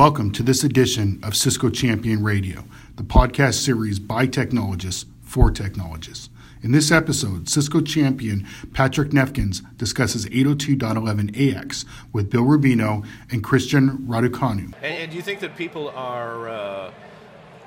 Welcome 0.00 0.30
to 0.32 0.42
this 0.42 0.64
edition 0.64 1.20
of 1.22 1.36
Cisco 1.36 1.68
Champion 1.68 2.22
Radio, 2.22 2.64
the 2.96 3.02
podcast 3.02 3.62
series 3.62 3.98
by 3.98 4.26
technologists 4.26 5.04
for 5.20 5.50
technologists. 5.50 6.30
In 6.62 6.72
this 6.72 6.90
episode, 6.90 7.50
Cisco 7.50 7.82
champion 7.82 8.46
Patrick 8.72 9.10
Nefkens 9.10 9.60
discusses 9.76 10.24
802.11ax 10.24 11.84
with 12.14 12.30
Bill 12.30 12.44
Rubino 12.44 13.06
and 13.30 13.44
Christian 13.44 13.98
Raducanu. 14.08 14.72
And, 14.76 14.84
and 14.84 15.10
do 15.10 15.18
you 15.18 15.22
think 15.22 15.40
that 15.40 15.54
people 15.54 15.90
are 15.90 16.48
uh, 16.48 16.92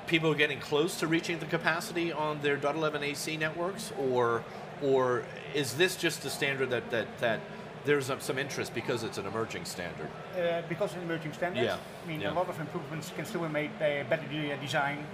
people 0.08 0.32
are 0.32 0.34
getting 0.34 0.58
close 0.58 0.98
to 0.98 1.06
reaching 1.06 1.38
the 1.38 1.46
capacity 1.46 2.12
on 2.12 2.42
their 2.42 2.56
.11ac 2.56 3.38
networks, 3.38 3.92
or 3.96 4.42
or 4.82 5.22
is 5.54 5.74
this 5.74 5.94
just 5.94 6.24
the 6.24 6.30
standard 6.30 6.70
that 6.70 6.90
that 6.90 7.06
that 7.20 7.38
there's 7.84 8.10
some 8.18 8.38
interest 8.38 8.74
because 8.74 9.02
it's 9.02 9.18
an 9.18 9.26
emerging 9.26 9.64
standard. 9.64 10.08
Uh, 10.36 10.62
because 10.68 10.90
it's 10.90 10.96
an 10.96 11.02
emerging 11.02 11.32
standard. 11.32 11.62
Yeah. 11.62 11.76
I 12.04 12.08
mean, 12.08 12.20
yeah. 12.20 12.32
a 12.32 12.34
lot 12.34 12.48
of 12.48 12.58
improvements 12.58 13.12
can 13.14 13.24
still 13.24 13.42
be 13.42 13.48
made 13.48 13.78
by 13.78 14.04
better 14.08 14.26
design, 14.60 15.06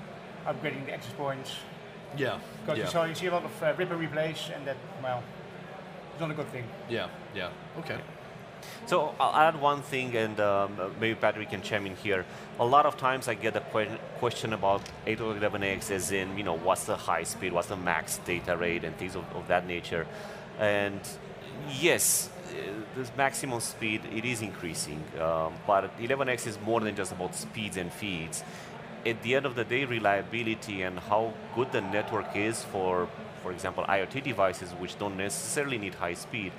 upgrading 0.46 0.86
the 0.86 0.92
access 0.92 1.12
points. 1.14 1.56
Yeah. 2.16 2.38
Because 2.60 2.78
yeah. 2.78 2.84
you, 2.84 2.90
saw, 2.90 3.04
you 3.04 3.14
see 3.14 3.26
a 3.26 3.32
lot 3.32 3.44
of 3.44 3.62
uh, 3.62 3.74
rip 3.76 3.90
and 3.90 4.00
replace, 4.00 4.50
and 4.54 4.66
that, 4.66 4.76
well, 5.02 5.22
it's 6.12 6.20
not 6.20 6.30
a 6.30 6.34
good 6.34 6.48
thing. 6.48 6.64
Yeah, 6.88 7.08
yeah. 7.34 7.50
Okay. 7.78 7.98
So 8.86 9.14
I'll 9.18 9.34
add 9.34 9.60
one 9.60 9.82
thing, 9.82 10.14
and 10.16 10.38
um, 10.40 10.76
maybe 11.00 11.14
Patrick 11.14 11.50
can 11.50 11.62
chime 11.62 11.86
in 11.86 11.96
here. 11.96 12.26
A 12.58 12.64
lot 12.64 12.86
of 12.86 12.96
times 12.96 13.28
I 13.28 13.34
get 13.34 13.56
a 13.56 13.60
que- 13.60 13.98
question 14.18 14.52
about 14.52 14.82
802.11ax 15.06 15.90
as 15.90 16.12
in, 16.12 16.36
you 16.36 16.44
know, 16.44 16.56
what's 16.56 16.84
the 16.84 16.96
high 16.96 17.22
speed, 17.22 17.52
what's 17.52 17.68
the 17.68 17.76
max 17.76 18.18
data 18.18 18.56
rate, 18.56 18.84
and 18.84 18.96
things 18.96 19.16
of, 19.16 19.24
of 19.34 19.48
that 19.48 19.66
nature. 19.66 20.06
And 20.58 21.00
yes, 21.80 22.30
the 22.96 23.08
maximum 23.16 23.60
speed, 23.60 24.02
it 24.12 24.24
is 24.24 24.42
increasing. 24.42 25.02
Um, 25.20 25.54
but 25.66 25.96
11x 25.98 26.46
is 26.46 26.58
more 26.60 26.80
than 26.80 26.94
just 26.96 27.12
about 27.12 27.34
speeds 27.34 27.76
and 27.76 27.92
feeds. 27.92 28.42
At 29.06 29.22
the 29.22 29.34
end 29.34 29.46
of 29.46 29.54
the 29.54 29.64
day, 29.64 29.84
reliability 29.84 30.82
and 30.82 30.98
how 30.98 31.32
good 31.54 31.72
the 31.72 31.80
network 31.80 32.36
is 32.36 32.62
for, 32.64 33.08
for 33.42 33.52
example, 33.52 33.84
IoT 33.84 34.22
devices 34.22 34.70
which 34.72 34.98
don't 34.98 35.16
necessarily 35.16 35.78
need 35.78 35.94
high 35.94 36.14
speed, 36.14 36.52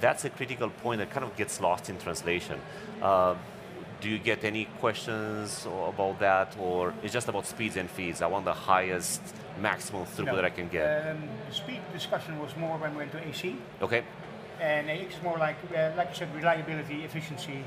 that's 0.00 0.24
a 0.24 0.30
critical 0.30 0.70
point 0.70 0.98
that 0.98 1.10
kind 1.10 1.24
of 1.24 1.36
gets 1.36 1.60
lost 1.60 1.90
in 1.90 1.98
translation. 1.98 2.60
Uh, 3.02 3.34
do 4.00 4.08
you 4.10 4.18
get 4.18 4.44
any 4.44 4.66
questions 4.80 5.66
about 5.66 6.18
that, 6.20 6.56
or 6.58 6.92
it's 7.02 7.12
just 7.12 7.28
about 7.28 7.46
speeds 7.46 7.76
and 7.76 7.88
feeds? 7.88 8.20
I 8.20 8.26
want 8.26 8.44
the 8.44 8.52
highest 8.52 9.22
maximum 9.60 10.04
throughput 10.04 10.26
no, 10.26 10.36
that 10.36 10.44
I 10.44 10.50
can 10.50 10.68
get. 10.68 11.10
Um, 11.10 11.22
the 11.48 11.54
speed 11.54 11.80
discussion 11.92 12.38
was 12.38 12.54
more 12.56 12.76
when 12.76 12.90
we 12.92 12.98
went 12.98 13.12
to 13.12 13.26
AC. 13.26 13.56
Okay. 13.80 14.04
And 14.60 14.90
AX 14.90 15.14
is 15.16 15.22
more 15.22 15.38
like, 15.38 15.56
uh, 15.76 15.92
like 15.96 16.10
you 16.10 16.16
said, 16.16 16.34
reliability, 16.34 17.04
efficiency. 17.04 17.64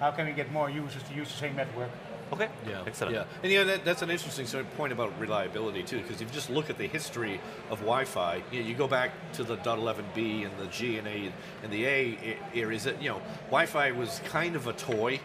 How 0.00 0.10
can 0.10 0.26
we 0.26 0.32
get 0.32 0.52
more 0.52 0.70
users 0.70 1.02
to 1.04 1.14
use 1.14 1.28
the 1.28 1.38
same 1.38 1.56
network? 1.56 1.90
Okay. 2.32 2.48
Yeah. 2.68 2.82
Excellent. 2.86 3.14
Yeah. 3.14 3.24
And 3.42 3.50
you 3.50 3.58
know 3.58 3.64
that, 3.64 3.84
that's 3.84 4.02
an 4.02 4.10
interesting 4.10 4.46
sort 4.46 4.64
of 4.64 4.76
point 4.76 4.92
about 4.92 5.18
reliability 5.18 5.82
too, 5.82 5.98
because 5.98 6.20
if 6.20 6.28
you 6.28 6.34
just 6.34 6.50
look 6.50 6.68
at 6.68 6.76
the 6.76 6.86
history 6.86 7.40
of 7.70 7.78
Wi-Fi, 7.78 8.42
you, 8.52 8.60
know, 8.60 8.68
you 8.68 8.74
go 8.74 8.86
back 8.86 9.12
to 9.32 9.44
the 9.44 9.56
.11b 9.56 10.44
and 10.44 10.58
the 10.58 10.66
G 10.66 10.98
and 10.98 11.08
A 11.08 11.32
and 11.62 11.72
the 11.72 11.86
A 11.86 12.36
areas. 12.54 12.84
That 12.84 13.02
you 13.02 13.08
know, 13.08 13.22
Wi-Fi 13.46 13.92
was 13.92 14.20
kind 14.26 14.56
of 14.56 14.66
a 14.66 14.74
toy 14.74 15.20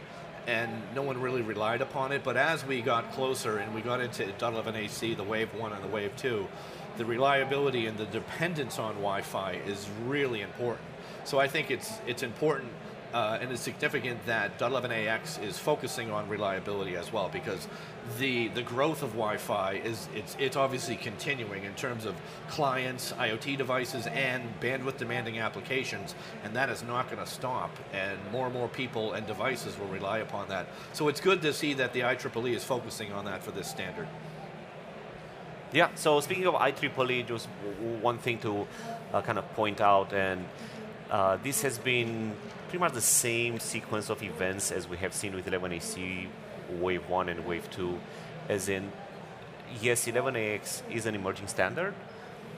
and 0.47 0.71
no 0.93 1.01
one 1.01 1.21
really 1.21 1.41
relied 1.41 1.81
upon 1.81 2.11
it. 2.11 2.23
But 2.23 2.37
as 2.37 2.65
we 2.65 2.81
got 2.81 3.11
closer 3.13 3.57
and 3.57 3.73
we 3.73 3.81
got 3.81 4.01
into 4.01 4.23
.11ac, 4.23 5.15
the 5.15 5.23
Wave 5.23 5.53
1 5.53 5.71
and 5.71 5.83
the 5.83 5.87
Wave 5.87 6.15
2, 6.17 6.47
the 6.97 7.05
reliability 7.05 7.87
and 7.87 7.97
the 7.97 8.05
dependence 8.05 8.77
on 8.77 8.95
Wi-Fi 8.95 9.53
is 9.65 9.87
really 10.05 10.41
important. 10.41 10.87
So 11.23 11.39
I 11.39 11.47
think 11.47 11.71
it's 11.71 11.93
it's 12.05 12.23
important 12.23 12.71
uh, 13.13 13.37
and 13.39 13.51
it's 13.51 13.61
significant 13.61 14.25
that 14.25 14.57
.11ax 14.57 15.41
is 15.43 15.59
focusing 15.59 16.09
on 16.11 16.27
reliability 16.27 16.95
as 16.95 17.13
well 17.13 17.29
because 17.29 17.67
the 18.17 18.47
the 18.49 18.61
growth 18.61 19.03
of 19.03 19.11
Wi-Fi 19.11 19.73
is 19.73 20.09
it's 20.15 20.35
it's 20.39 20.55
obviously 20.55 20.95
continuing 20.95 21.63
in 21.63 21.73
terms 21.75 22.05
of 22.05 22.15
clients, 22.49 23.13
IoT 23.13 23.57
devices, 23.57 24.07
and 24.07 24.43
bandwidth 24.59 24.97
demanding 24.97 25.39
applications, 25.39 26.15
and 26.43 26.55
that 26.55 26.69
is 26.69 26.83
not 26.83 27.09
going 27.09 27.23
to 27.23 27.29
stop. 27.29 27.69
And 27.93 28.19
more 28.31 28.45
and 28.45 28.53
more 28.53 28.67
people 28.67 29.13
and 29.13 29.25
devices 29.27 29.77
will 29.77 29.87
rely 29.87 30.19
upon 30.19 30.49
that. 30.49 30.67
So 30.93 31.07
it's 31.07 31.21
good 31.21 31.41
to 31.43 31.53
see 31.53 31.73
that 31.75 31.93
the 31.93 32.01
IEEE 32.01 32.55
is 32.55 32.63
focusing 32.63 33.13
on 33.13 33.25
that 33.25 33.43
for 33.43 33.51
this 33.51 33.67
standard. 33.67 34.07
Yeah, 35.71 35.89
so 35.95 36.19
speaking 36.19 36.45
of 36.47 36.55
IEEE, 36.55 37.27
just 37.27 37.47
one 38.01 38.17
thing 38.17 38.39
to 38.39 38.67
uh, 39.13 39.21
kind 39.21 39.37
of 39.37 39.53
point 39.53 39.81
out, 39.81 40.13
and 40.13 40.45
uh, 41.09 41.37
this 41.43 41.61
has 41.61 41.77
been 41.77 42.33
pretty 42.73 42.81
much 42.85 42.93
the 42.93 43.01
same 43.01 43.59
sequence 43.59 44.09
of 44.09 44.23
events 44.23 44.71
as 44.71 44.87
we 44.87 44.97
have 44.97 45.13
seen 45.13 45.35
with 45.35 45.45
11AC 45.45 46.25
Wave 46.79 47.07
1 47.07 47.29
and 47.29 47.45
Wave 47.45 47.69
2, 47.69 47.99
as 48.49 48.67
in, 48.67 48.91
yes, 49.79 50.07
11ax 50.07 50.81
is 50.89 51.05
an 51.05 51.13
emerging 51.13 51.45
standard, 51.45 51.93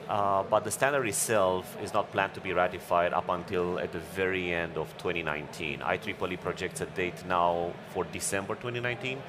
uh, 0.08 0.42
but 0.44 0.64
the 0.64 0.70
standard 0.70 1.06
itself 1.06 1.76
is 1.82 1.92
not 1.92 2.10
planned 2.12 2.32
to 2.32 2.40
be 2.40 2.54
ratified 2.54 3.12
up 3.12 3.28
until 3.28 3.78
at 3.78 3.92
the 3.92 3.98
very 3.98 4.54
end 4.54 4.78
of 4.78 4.88
2019. 4.96 5.80
IEEE 5.80 6.40
projects 6.40 6.80
a 6.80 6.86
date 6.86 7.22
now 7.28 7.74
for 7.92 8.04
December 8.04 8.54
2019 8.54 9.20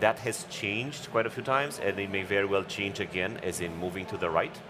that 0.00 0.18
has 0.18 0.44
changed 0.50 1.10
quite 1.10 1.24
a 1.24 1.30
few 1.30 1.42
times, 1.42 1.78
and 1.78 1.98
it 1.98 2.10
may 2.10 2.24
very 2.24 2.44
well 2.44 2.64
change 2.64 3.00
again, 3.00 3.40
as 3.42 3.62
in 3.62 3.74
moving 3.78 4.04
to 4.04 4.18
the 4.18 4.28
right. 4.28 4.60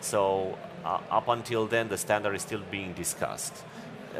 So 0.00 0.56
uh, 0.82 1.00
up 1.10 1.28
until 1.28 1.66
then, 1.66 1.88
the 1.90 1.98
standard 1.98 2.34
is 2.34 2.40
still 2.40 2.62
being 2.70 2.94
discussed, 2.94 3.64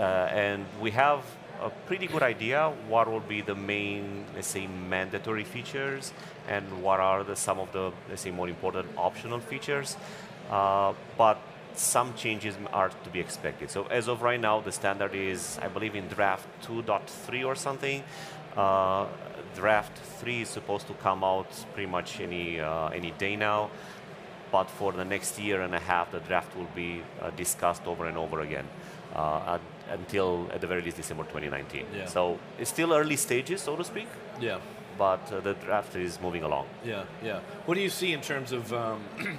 and 0.00 0.64
we 0.80 0.90
have 0.90 1.24
a 1.60 1.70
pretty 1.86 2.06
good 2.06 2.22
idea 2.22 2.72
what 2.88 3.10
will 3.10 3.20
be 3.20 3.40
the 3.40 3.54
main, 3.54 4.24
let's 4.34 4.48
say, 4.48 4.66
mandatory 4.66 5.44
features, 5.44 6.12
and 6.48 6.82
what 6.82 7.00
are 7.00 7.24
the, 7.24 7.34
some 7.34 7.58
of 7.58 7.72
the, 7.72 7.92
let's 8.08 8.22
say, 8.22 8.30
more 8.30 8.48
important 8.48 8.88
optional 8.96 9.40
features. 9.40 9.96
Uh, 10.50 10.92
but 11.16 11.38
some 11.74 12.14
changes 12.14 12.56
are 12.72 12.88
to 12.88 13.10
be 13.10 13.20
expected. 13.20 13.70
So 13.70 13.84
as 13.86 14.08
of 14.08 14.22
right 14.22 14.40
now, 14.40 14.60
the 14.60 14.72
standard 14.72 15.14
is, 15.14 15.58
I 15.60 15.68
believe, 15.68 15.94
in 15.94 16.08
draft 16.08 16.46
2.3 16.66 17.44
or 17.44 17.54
something. 17.54 18.02
Uh, 18.56 19.06
draft 19.54 19.96
3 19.98 20.42
is 20.42 20.48
supposed 20.48 20.86
to 20.88 20.94
come 20.94 21.22
out 21.22 21.50
pretty 21.74 21.90
much 21.90 22.20
any, 22.20 22.60
uh, 22.60 22.88
any 22.88 23.10
day 23.12 23.36
now. 23.36 23.70
But 24.50 24.70
for 24.70 24.92
the 24.92 25.04
next 25.04 25.38
year 25.38 25.60
and 25.60 25.74
a 25.74 25.78
half, 25.78 26.10
the 26.10 26.20
draft 26.20 26.56
will 26.56 26.70
be 26.74 27.02
uh, 27.20 27.30
discussed 27.30 27.86
over 27.86 28.06
and 28.06 28.16
over 28.16 28.40
again 28.40 28.66
uh, 29.14 29.58
until, 29.90 30.48
at 30.52 30.60
the 30.60 30.66
very 30.66 30.82
least, 30.82 30.96
December 30.96 31.24
2019. 31.24 31.86
Yeah. 31.94 32.06
So 32.06 32.38
it's 32.58 32.70
still 32.70 32.92
early 32.92 33.16
stages, 33.16 33.62
so 33.62 33.76
to 33.76 33.84
speak. 33.84 34.08
Yeah. 34.40 34.58
But 34.96 35.32
uh, 35.32 35.40
the 35.40 35.54
draft 35.54 35.94
is 35.96 36.20
moving 36.20 36.42
along. 36.42 36.66
Yeah, 36.84 37.04
yeah. 37.22 37.40
What 37.66 37.74
do 37.74 37.80
you 37.80 37.90
see 37.90 38.12
in 38.12 38.20
terms 38.20 38.52
of 38.52 38.72
um, 38.72 39.02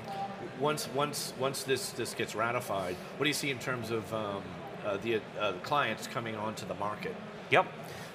once 0.60 0.88
once 0.96 1.34
once 1.38 1.64
this 1.64 1.92
this 1.92 2.14
gets 2.14 2.34
ratified? 2.34 2.96
What 3.18 3.26
do 3.26 3.30
you 3.30 3.34
see 3.34 3.52
in 3.52 3.60
terms 3.60 3.92
of 3.92 4.14
um, 4.14 4.42
uh, 4.86 4.98
the 4.98 5.22
uh, 5.40 5.52
clients 5.64 6.08
coming 6.08 6.36
onto 6.38 6.66
the 6.66 6.76
market? 6.76 7.16
Yep. 7.52 7.66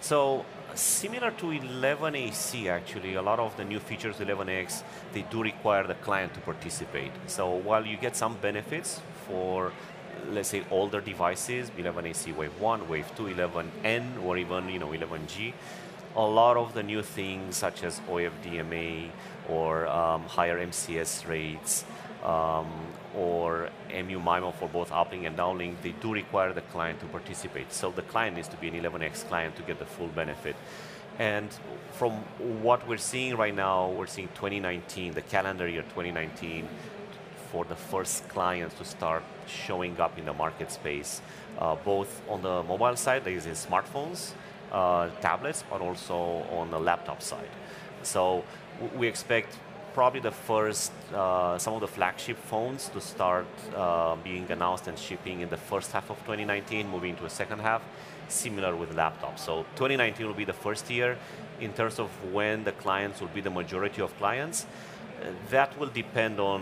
So 0.00 0.46
similar 0.74 1.30
to 1.32 1.46
11AC 1.46 2.66
actually, 2.68 3.14
a 3.14 3.22
lot 3.22 3.38
of 3.38 3.56
the 3.56 3.64
new 3.64 3.80
features 3.80 4.16
11x, 4.16 4.82
they 5.12 5.22
do 5.22 5.42
require 5.42 5.86
the 5.86 5.94
client 5.94 6.34
to 6.34 6.40
participate. 6.40 7.12
So 7.26 7.50
while 7.50 7.86
you 7.86 7.96
get 7.96 8.16
some 8.16 8.36
benefits 8.36 9.00
for 9.26 9.72
let's 10.30 10.48
say 10.48 10.64
older 10.70 11.00
devices, 11.00 11.70
11AC 11.70 12.34
Wave 12.36 12.60
1, 12.60 12.88
Wave 12.88 13.10
2, 13.16 13.24
11N, 13.24 14.24
or 14.24 14.36
even 14.36 14.68
you 14.68 14.78
know 14.78 14.88
11G, 14.88 15.52
a 16.16 16.22
lot 16.22 16.56
of 16.56 16.74
the 16.74 16.82
new 16.82 17.02
things 17.02 17.56
such 17.56 17.82
as 17.82 18.00
OFDMA 18.08 19.10
or 19.48 19.86
um, 19.88 20.22
higher 20.22 20.64
MCS 20.64 21.28
rates 21.28 21.84
um, 22.24 22.70
or 23.14 23.70
MU-MIMO 23.90 24.54
for 24.54 24.68
both 24.68 24.90
uplink 24.90 25.26
and 25.26 25.36
downlink, 25.36 25.74
they 25.82 25.92
do 26.00 26.12
require 26.14 26.52
the 26.52 26.62
client 26.62 27.00
to 27.00 27.06
participate. 27.06 27.72
So 27.72 27.90
the 27.90 28.02
client 28.02 28.36
needs 28.36 28.48
to 28.48 28.56
be 28.56 28.68
an 28.68 28.74
11x 28.74 29.28
client 29.28 29.56
to 29.56 29.62
get 29.62 29.78
the 29.78 29.84
full 29.84 30.08
benefit. 30.08 30.56
And 31.18 31.48
from 31.92 32.12
what 32.62 32.88
we're 32.88 32.96
seeing 32.96 33.36
right 33.36 33.54
now, 33.54 33.90
we're 33.90 34.06
seeing 34.06 34.28
2019, 34.28 35.12
the 35.12 35.22
calendar 35.22 35.68
year 35.68 35.82
2019, 35.82 36.68
for 37.54 37.64
the 37.64 37.76
first 37.76 38.28
clients 38.28 38.74
to 38.74 38.84
start 38.84 39.22
showing 39.46 39.94
up 40.00 40.18
in 40.18 40.24
the 40.24 40.32
market 40.32 40.72
space, 40.72 41.22
uh, 41.60 41.76
both 41.76 42.10
on 42.28 42.42
the 42.42 42.56
mobile 42.64 42.96
side, 42.96 43.22
that 43.24 43.30
is 43.30 43.46
in 43.46 43.52
smartphones, 43.52 44.32
uh, 44.72 45.08
tablets, 45.20 45.62
but 45.70 45.80
also 45.80 46.16
on 46.58 46.72
the 46.72 46.80
laptop 46.80 47.22
side. 47.22 47.52
So 48.02 48.42
we 48.98 49.06
expect 49.06 49.56
probably 49.94 50.18
the 50.18 50.32
first, 50.32 50.90
uh, 51.14 51.56
some 51.56 51.74
of 51.74 51.80
the 51.80 51.92
flagship 51.96 52.38
phones 52.50 52.88
to 52.88 53.00
start 53.00 53.46
uh, 53.76 54.16
being 54.16 54.50
announced 54.50 54.88
and 54.88 54.98
shipping 54.98 55.40
in 55.40 55.48
the 55.48 55.62
first 55.70 55.92
half 55.92 56.10
of 56.10 56.18
2019, 56.26 56.88
moving 56.88 57.14
to 57.14 57.22
the 57.22 57.30
second 57.30 57.60
half, 57.60 57.82
similar 58.26 58.74
with 58.74 58.90
laptops. 58.96 59.38
So 59.38 59.64
2019 59.76 60.26
will 60.26 60.34
be 60.34 60.44
the 60.44 60.60
first 60.66 60.90
year 60.90 61.16
in 61.60 61.72
terms 61.72 62.00
of 62.00 62.08
when 62.32 62.64
the 62.64 62.72
clients 62.72 63.20
will 63.20 63.34
be 63.38 63.40
the 63.40 63.54
majority 63.60 64.02
of 64.02 64.10
clients. 64.18 64.66
Uh, 65.22 65.26
that 65.50 65.78
will 65.78 65.92
depend 66.02 66.40
on 66.40 66.60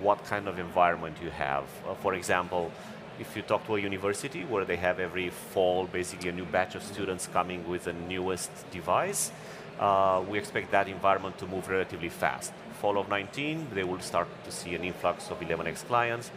what 0.00 0.24
kind 0.24 0.48
of 0.48 0.58
environment 0.58 1.16
you 1.22 1.30
have. 1.30 1.64
Uh, 1.86 1.94
for 1.94 2.14
example, 2.14 2.70
if 3.18 3.34
you 3.36 3.42
talk 3.42 3.66
to 3.66 3.76
a 3.76 3.80
university 3.80 4.44
where 4.44 4.64
they 4.64 4.76
have 4.76 5.00
every 5.00 5.30
fall 5.30 5.86
basically 5.86 6.28
a 6.28 6.32
new 6.32 6.44
batch 6.44 6.74
of 6.74 6.82
students 6.82 7.26
coming 7.26 7.66
with 7.68 7.84
the 7.84 7.92
newest 7.92 8.50
device, 8.70 9.32
uh, 9.78 10.22
we 10.28 10.38
expect 10.38 10.70
that 10.70 10.88
environment 10.88 11.38
to 11.38 11.46
move 11.46 11.68
relatively 11.68 12.08
fast. 12.08 12.52
Fall 12.80 12.98
of 12.98 13.08
19, 13.08 13.68
they 13.74 13.84
will 13.84 14.00
start 14.00 14.28
to 14.44 14.50
see 14.50 14.74
an 14.74 14.84
influx 14.84 15.30
of 15.30 15.40
11x 15.40 15.86
clients. 15.86 16.30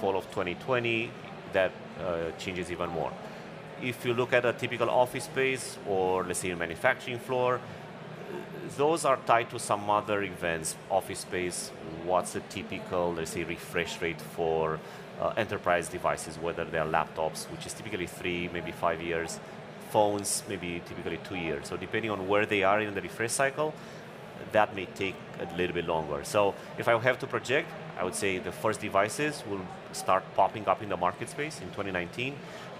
Fall 0.00 0.16
of 0.16 0.24
2020, 0.26 1.10
that 1.52 1.72
uh, 2.00 2.30
changes 2.38 2.70
even 2.70 2.90
more. 2.90 3.12
If 3.82 4.04
you 4.04 4.12
look 4.14 4.32
at 4.32 4.44
a 4.44 4.52
typical 4.52 4.90
office 4.90 5.24
space 5.24 5.78
or 5.88 6.24
let's 6.24 6.40
say 6.40 6.50
a 6.50 6.56
manufacturing 6.56 7.18
floor, 7.18 7.60
those 8.76 9.04
are 9.04 9.18
tied 9.26 9.50
to 9.50 9.58
some 9.58 9.88
other 9.90 10.22
events. 10.22 10.76
Office 10.90 11.20
space, 11.20 11.70
what's 12.04 12.32
the 12.32 12.40
typical, 12.40 13.14
let's 13.14 13.30
say, 13.30 13.44
refresh 13.44 14.00
rate 14.00 14.20
for 14.20 14.78
uh, 15.20 15.32
enterprise 15.36 15.88
devices, 15.88 16.38
whether 16.38 16.64
they're 16.64 16.84
laptops, 16.84 17.44
which 17.50 17.66
is 17.66 17.72
typically 17.72 18.06
three, 18.06 18.48
maybe 18.52 18.70
five 18.70 19.00
years, 19.00 19.40
phones, 19.90 20.42
maybe 20.48 20.82
typically 20.86 21.18
two 21.24 21.36
years. 21.36 21.68
So 21.68 21.76
depending 21.76 22.10
on 22.10 22.28
where 22.28 22.46
they 22.46 22.62
are 22.62 22.80
in 22.80 22.94
the 22.94 23.00
refresh 23.00 23.32
cycle, 23.32 23.74
that 24.52 24.74
may 24.74 24.86
take 24.86 25.16
a 25.40 25.56
little 25.56 25.74
bit 25.74 25.86
longer. 25.86 26.24
So 26.24 26.54
if 26.78 26.88
I 26.88 26.98
have 26.98 27.18
to 27.20 27.26
project, 27.26 27.68
I 27.98 28.04
would 28.04 28.14
say 28.14 28.38
the 28.38 28.52
first 28.52 28.80
devices 28.80 29.42
will 29.48 29.66
start 29.92 30.22
popping 30.36 30.68
up 30.68 30.82
in 30.82 30.88
the 30.88 30.96
market 30.96 31.28
space 31.28 31.60
in 31.60 31.68
2019. 31.68 32.34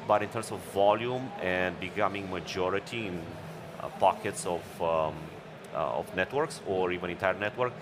But 0.06 0.22
in 0.22 0.28
terms 0.28 0.52
of 0.52 0.60
volume 0.72 1.30
and 1.42 1.78
becoming 1.80 2.30
majority 2.30 3.08
in 3.08 3.20
uh, 3.80 3.88
pockets 4.00 4.46
of, 4.46 4.62
um, 4.82 5.14
of 5.74 6.14
networks 6.16 6.60
or 6.66 6.92
even 6.92 7.10
entire 7.10 7.34
network, 7.34 7.72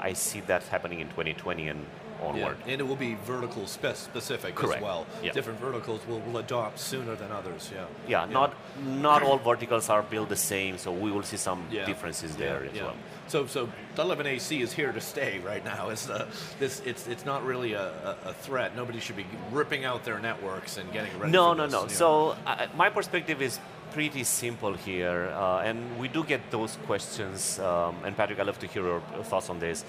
I 0.00 0.12
see 0.14 0.40
that 0.42 0.62
happening 0.64 1.00
in 1.00 1.08
2020 1.08 1.68
and 1.68 1.84
onward. 2.22 2.56
Yeah. 2.66 2.72
And 2.72 2.80
it 2.80 2.84
will 2.86 2.96
be 2.96 3.14
vertical 3.24 3.66
spe- 3.66 3.94
specific 3.96 4.54
Correct. 4.54 4.76
as 4.76 4.82
well. 4.82 5.06
Yeah. 5.22 5.32
Different 5.32 5.58
verticals 5.58 6.06
will, 6.06 6.20
will 6.20 6.38
adopt 6.38 6.78
sooner 6.78 7.14
than 7.14 7.30
others. 7.32 7.70
Yeah. 7.74 7.84
Yeah, 8.08 8.24
not 8.30 8.54
not 8.86 9.22
all 9.22 9.38
verticals 9.38 9.88
are 9.88 10.02
built 10.02 10.28
the 10.28 10.36
same, 10.36 10.76
so 10.78 10.92
we 10.92 11.10
will 11.10 11.22
see 11.22 11.36
some 11.38 11.64
Yeah. 11.70 11.86
differences 11.86 12.32
Yeah, 12.32 12.38
there 12.46 12.64
as 12.64 12.74
yeah. 12.76 12.82
well. 12.84 12.96
So, 13.28 13.46
so 13.46 13.68
11AC 13.96 14.60
is 14.60 14.72
here 14.72 14.92
to 14.92 15.00
stay 15.00 15.38
right 15.38 15.64
now. 15.64 15.90
It's, 15.90 16.10
uh, 16.10 16.26
this, 16.58 16.82
it's, 16.84 17.06
it's 17.06 17.24
not 17.24 17.44
really 17.44 17.74
a, 17.74 18.16
a, 18.24 18.30
a 18.30 18.32
threat. 18.34 18.74
Nobody 18.74 19.00
should 19.00 19.16
be 19.16 19.26
ripping 19.52 19.84
out 19.84 20.04
their 20.04 20.18
networks 20.18 20.76
and 20.78 20.92
getting 20.92 21.16
ready. 21.18 21.32
No, 21.32 21.54
no, 21.54 21.64
this, 21.64 21.72
no. 21.72 21.88
So 21.88 22.36
uh, 22.46 22.66
my 22.76 22.90
perspective 22.90 23.40
is 23.40 23.58
pretty 23.92 24.24
simple 24.24 24.74
here, 24.74 25.30
uh, 25.34 25.62
and 25.62 25.98
we 25.98 26.08
do 26.08 26.24
get 26.24 26.50
those 26.50 26.76
questions. 26.86 27.58
Um, 27.58 27.96
and 28.04 28.16
Patrick, 28.16 28.38
I'd 28.38 28.46
love 28.46 28.58
to 28.60 28.66
hear 28.66 28.82
your 28.82 29.00
thoughts 29.24 29.50
on 29.50 29.58
this. 29.58 29.84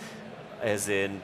As 0.62 0.90
in, 0.90 1.22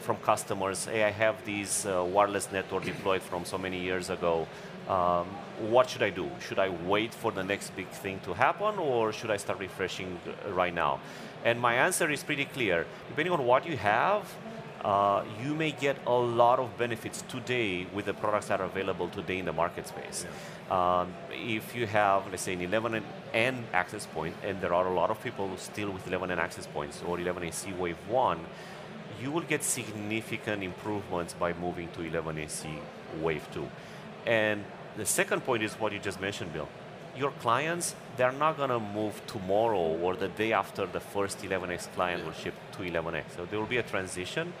from 0.00 0.16
customers, 0.18 0.84
hey, 0.86 1.04
I 1.04 1.10
have 1.10 1.44
these 1.44 1.86
uh, 1.86 2.04
wireless 2.04 2.50
network 2.52 2.84
deployed 2.84 3.22
from 3.22 3.44
so 3.44 3.58
many 3.58 3.80
years 3.80 4.10
ago. 4.10 4.46
Um, 4.88 5.26
what 5.70 5.88
should 5.88 6.02
I 6.02 6.10
do? 6.10 6.28
Should 6.40 6.58
I 6.58 6.68
wait 6.68 7.14
for 7.14 7.30
the 7.32 7.44
next 7.44 7.74
big 7.76 7.88
thing 7.88 8.20
to 8.24 8.34
happen, 8.34 8.78
or 8.78 9.12
should 9.12 9.30
I 9.30 9.36
start 9.36 9.58
refreshing 9.58 10.18
uh, 10.26 10.52
right 10.52 10.74
now? 10.74 11.00
And 11.44 11.60
my 11.60 11.74
answer 11.74 12.10
is 12.10 12.22
pretty 12.22 12.44
clear. 12.44 12.86
Depending 13.08 13.32
on 13.32 13.46
what 13.46 13.66
you 13.66 13.76
have, 13.76 14.22
uh, 14.84 15.22
you 15.42 15.54
may 15.54 15.70
get 15.70 15.96
a 16.06 16.12
lot 16.12 16.58
of 16.58 16.76
benefits 16.76 17.22
today 17.28 17.86
with 17.94 18.06
the 18.06 18.14
products 18.14 18.48
that 18.48 18.60
are 18.60 18.66
available 18.66 19.08
today 19.08 19.38
in 19.38 19.44
the 19.44 19.52
market 19.52 19.86
space. 19.86 20.26
Um, 20.72 21.12
if 21.30 21.74
you 21.74 21.86
have, 21.86 22.30
let's 22.30 22.44
say, 22.44 22.54
an 22.54 22.62
11 22.62 23.04
n 23.34 23.64
access 23.74 24.06
point, 24.06 24.34
and 24.42 24.58
there 24.62 24.72
are 24.72 24.86
a 24.86 24.94
lot 24.94 25.10
of 25.10 25.22
people 25.22 25.54
still 25.58 25.90
with 25.90 26.06
11 26.06 26.30
n 26.30 26.38
access 26.38 26.66
points 26.66 27.02
or 27.06 27.18
11AC 27.18 27.76
Wave 27.76 27.98
1, 28.08 28.40
you 29.20 29.30
will 29.30 29.42
get 29.42 29.62
significant 29.62 30.62
improvements 30.62 31.34
by 31.34 31.52
moving 31.52 31.88
to 31.88 32.00
11AC 32.00 32.70
Wave 33.20 33.46
2. 33.52 33.68
And 34.24 34.64
the 34.96 35.04
second 35.04 35.42
point 35.42 35.62
is 35.62 35.74
what 35.74 35.92
you 35.92 35.98
just 35.98 36.22
mentioned, 36.22 36.54
Bill. 36.54 36.68
Your 37.18 37.32
clients, 37.32 37.94
they're 38.16 38.32
not 38.32 38.56
going 38.56 38.70
to 38.70 38.80
move 38.80 39.20
tomorrow 39.26 39.98
or 40.02 40.16
the 40.16 40.28
day 40.28 40.54
after 40.54 40.86
the 40.86 41.00
first 41.00 41.42
11x 41.42 41.92
client 41.92 42.24
will 42.24 42.32
ship 42.32 42.54
to 42.72 42.78
11x. 42.78 43.24
So 43.36 43.44
there 43.44 43.58
will 43.60 43.66
be 43.66 43.76
a 43.76 43.82
transition, 43.82 44.54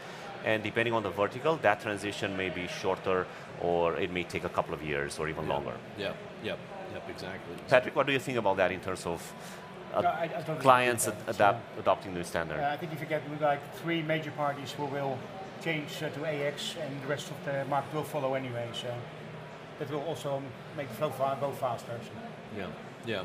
and 0.44 0.62
depending 0.62 0.94
on 0.94 1.02
the 1.02 1.10
vertical, 1.10 1.56
that 1.56 1.80
transition 1.80 2.36
may 2.36 2.48
be 2.50 2.66
shorter 2.66 3.26
or 3.60 3.96
it 3.96 4.10
may 4.12 4.24
take 4.24 4.44
a 4.44 4.48
couple 4.48 4.74
of 4.74 4.82
years 4.82 5.18
or 5.18 5.28
even 5.28 5.48
longer. 5.48 5.74
Yep, 5.98 6.16
yep, 6.42 6.58
yep, 6.92 7.02
exactly. 7.08 7.54
Patrick, 7.68 7.94
what 7.96 8.06
do 8.06 8.12
you 8.12 8.18
think 8.18 8.38
about 8.38 8.56
that 8.56 8.72
in 8.72 8.80
terms 8.80 9.06
of 9.06 9.20
uh, 9.94 10.00
No, 10.00 10.08
I- 10.08 10.30
I 10.36 10.42
clients 10.60 11.06
ad- 11.08 11.14
that. 11.26 11.34
adapt, 11.36 11.78
adopting 11.78 12.14
the 12.14 12.24
standard? 12.24 12.58
Uh, 12.60 12.70
I 12.72 12.76
think 12.76 12.92
if 12.92 13.00
you 13.00 13.06
get 13.06 13.22
like 13.40 13.60
three 13.76 14.02
major 14.02 14.30
parties 14.32 14.72
who 14.72 14.86
will 14.86 15.18
change 15.62 16.02
uh, 16.02 16.08
to 16.10 16.24
AX 16.26 16.74
and 16.80 17.00
the 17.02 17.06
rest 17.06 17.30
of 17.30 17.36
the 17.44 17.64
market 17.66 17.94
will 17.94 18.02
follow 18.04 18.34
anyway, 18.34 18.68
so 18.72 18.92
that 19.78 19.90
will 19.90 20.02
also 20.02 20.42
make 20.76 20.88
the 20.88 20.94
flow 20.94 21.10
fa- 21.10 21.36
go 21.40 21.52
faster. 21.52 21.98
So. 22.02 22.10
Yeah, 22.58 22.66
yeah. 23.06 23.22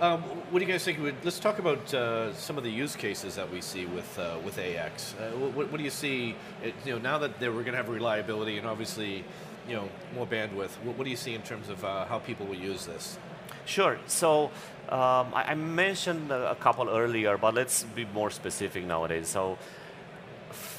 Um, 0.00 0.22
what 0.22 0.58
do 0.58 0.64
you 0.64 0.72
guys 0.72 0.84
think? 0.84 0.98
Let's 1.22 1.38
talk 1.38 1.58
about 1.58 1.94
uh, 1.94 2.34
some 2.34 2.58
of 2.58 2.64
the 2.64 2.70
use 2.70 2.96
cases 2.96 3.36
that 3.36 3.50
we 3.52 3.60
see 3.60 3.86
with 3.86 4.18
uh, 4.18 4.38
with 4.44 4.58
AX. 4.58 5.14
Uh, 5.14 5.30
what, 5.36 5.70
what 5.70 5.76
do 5.78 5.84
you 5.84 5.90
see? 5.90 6.34
It, 6.62 6.74
you 6.84 6.92
know, 6.92 6.98
now 6.98 7.18
that 7.18 7.40
we're 7.40 7.52
going 7.52 7.72
to 7.72 7.76
have 7.76 7.88
reliability 7.88 8.58
and 8.58 8.66
obviously, 8.66 9.24
you 9.68 9.76
know, 9.76 9.88
more 10.14 10.26
bandwidth. 10.26 10.70
What, 10.82 10.98
what 10.98 11.04
do 11.04 11.10
you 11.10 11.16
see 11.16 11.34
in 11.34 11.42
terms 11.42 11.68
of 11.68 11.84
uh, 11.84 12.06
how 12.06 12.18
people 12.18 12.46
will 12.46 12.56
use 12.56 12.86
this? 12.86 13.18
Sure. 13.64 13.98
So 14.06 14.46
um, 14.88 15.32
I, 15.34 15.44
I 15.48 15.54
mentioned 15.54 16.32
a 16.32 16.50
a 16.50 16.56
couple 16.56 16.88
earlier, 16.88 17.38
but 17.38 17.54
let's 17.54 17.84
be 17.84 18.04
more 18.06 18.30
specific 18.30 18.84
nowadays. 18.84 19.28
So 19.28 19.56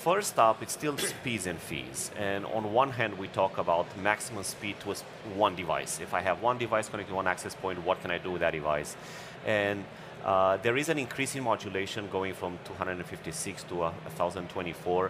first 0.04 0.38
up, 0.38 0.62
it's 0.62 0.74
still 0.74 0.98
speeds 0.98 1.48
and 1.48 1.58
fees. 1.58 2.12
And 2.18 2.46
on 2.48 2.74
one 2.74 2.92
hand, 2.92 3.18
we 3.18 3.30
talk 3.30 3.58
about 3.58 3.86
maximum 3.98 4.44
speed 4.44 4.76
to 4.82 4.94
one 5.34 5.56
device. 5.56 6.02
If 6.02 6.14
I 6.14 6.20
have 6.20 6.42
one 6.42 6.58
device 6.58 6.90
connected 6.90 7.12
to 7.12 7.16
one 7.16 7.28
access 7.28 7.56
point, 7.56 7.82
what 7.86 8.02
can 8.02 8.12
I 8.12 8.18
do 8.18 8.32
with 8.32 8.42
that 8.42 8.52
device? 8.52 8.98
And 9.46 9.86
uh, 10.26 10.58
there 10.58 10.76
is 10.76 10.90
an 10.90 11.00
increase 11.00 11.36
in 11.36 11.44
modulation 11.44 12.10
going 12.12 12.34
from 12.34 12.60
256 12.66 13.64
to 13.64 13.84
uh, 13.84 13.92
1024. 14.18 15.10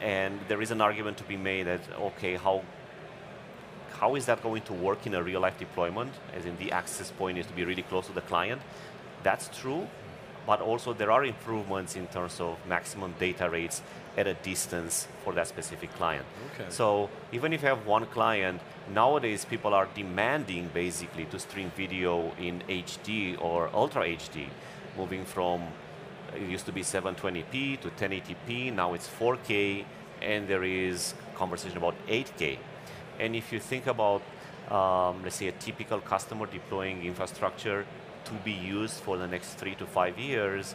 And 0.00 0.40
there 0.48 0.62
is 0.62 0.70
an 0.70 0.80
argument 0.80 1.18
to 1.18 1.24
be 1.24 1.36
made 1.36 1.64
that, 1.64 1.82
okay, 2.10 2.36
how 2.36 2.62
how 4.00 4.16
is 4.16 4.26
that 4.26 4.42
going 4.42 4.62
to 4.62 4.72
work 4.72 5.06
in 5.06 5.14
a 5.14 5.22
real 5.22 5.40
life 5.40 5.58
deployment? 5.58 6.12
As 6.34 6.44
in, 6.44 6.56
the 6.56 6.72
access 6.72 7.10
point 7.12 7.38
is 7.38 7.46
to 7.46 7.52
be 7.52 7.64
really 7.64 7.82
close 7.82 8.06
to 8.06 8.12
the 8.12 8.22
client. 8.22 8.60
That's 9.22 9.46
true, 9.60 9.86
but 10.46 10.60
also 10.60 10.92
there 10.92 11.12
are 11.12 11.24
improvements 11.24 11.94
in 11.94 12.06
terms 12.08 12.40
of 12.40 12.56
maximum 12.66 13.14
data 13.20 13.48
rates 13.48 13.82
at 14.16 14.26
a 14.26 14.34
distance 14.34 15.08
for 15.24 15.32
that 15.32 15.48
specific 15.48 15.92
client. 15.94 16.26
Okay. 16.54 16.66
So 16.68 17.08
even 17.32 17.52
if 17.52 17.62
you 17.62 17.68
have 17.68 17.86
one 17.86 18.06
client, 18.06 18.60
nowadays 18.92 19.44
people 19.44 19.72
are 19.72 19.88
demanding 19.94 20.68
basically 20.74 21.24
to 21.26 21.38
stream 21.38 21.72
video 21.76 22.32
in 22.38 22.62
HD 22.68 23.40
or 23.40 23.70
Ultra 23.74 24.02
HD, 24.02 24.48
moving 24.96 25.24
from 25.24 25.62
it 26.34 26.48
used 26.48 26.66
to 26.66 26.72
be 26.72 26.82
720p 26.82 27.80
to 27.80 27.90
1080p, 27.90 28.72
now 28.72 28.94
it's 28.94 29.08
4K, 29.08 29.84
and 30.22 30.48
there 30.48 30.64
is 30.64 31.14
conversation 31.34 31.76
about 31.76 31.94
8K. 32.06 32.58
And 33.18 33.36
if 33.36 33.52
you 33.52 33.60
think 33.60 33.86
about, 33.86 34.22
um, 34.70 35.22
let's 35.22 35.36
say, 35.36 35.48
a 35.48 35.52
typical 35.52 36.00
customer 36.00 36.46
deploying 36.46 37.04
infrastructure 37.04 37.84
to 38.24 38.32
be 38.44 38.52
used 38.52 38.94
for 38.94 39.18
the 39.18 39.26
next 39.26 39.54
three 39.54 39.74
to 39.74 39.86
five 39.86 40.18
years, 40.18 40.74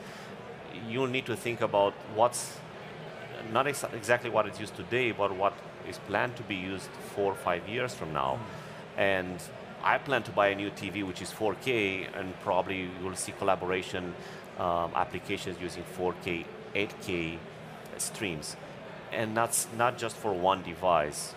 you 0.88 1.08
need 1.08 1.26
to 1.26 1.36
think 1.36 1.62
about 1.62 1.94
what's 2.14 2.58
not 3.52 3.68
ex- 3.68 3.86
exactly 3.94 4.30
it's 4.34 4.60
used 4.60 4.76
today, 4.76 5.12
but 5.12 5.36
what 5.36 5.54
is 5.88 5.98
planned 6.00 6.36
to 6.36 6.44
be 6.44 6.56
used 6.56 6.90
four 7.16 7.32
or 7.32 7.36
five 7.36 7.68
years 7.68 7.94
from 7.94 8.14
now. 8.14 8.40
And 8.98 9.42
I 9.84 9.98
plan 9.98 10.24
to 10.24 10.32
buy 10.32 10.48
a 10.48 10.56
new 10.56 10.70
TV 10.72 11.06
which 11.06 11.22
is 11.22 11.32
4K, 11.32 12.08
and 12.18 12.40
probably 12.42 12.90
you'll 13.02 13.16
see 13.16 13.32
collaboration 13.34 14.14
um, 14.60 14.92
applications 14.96 15.60
using 15.62 15.84
4K, 15.98 16.46
8K 16.76 17.38
streams. 17.98 18.56
And 19.12 19.38
that's 19.38 19.68
not 19.78 19.98
just 19.98 20.16
for 20.18 20.34
one 20.34 20.64
device. 20.64 21.34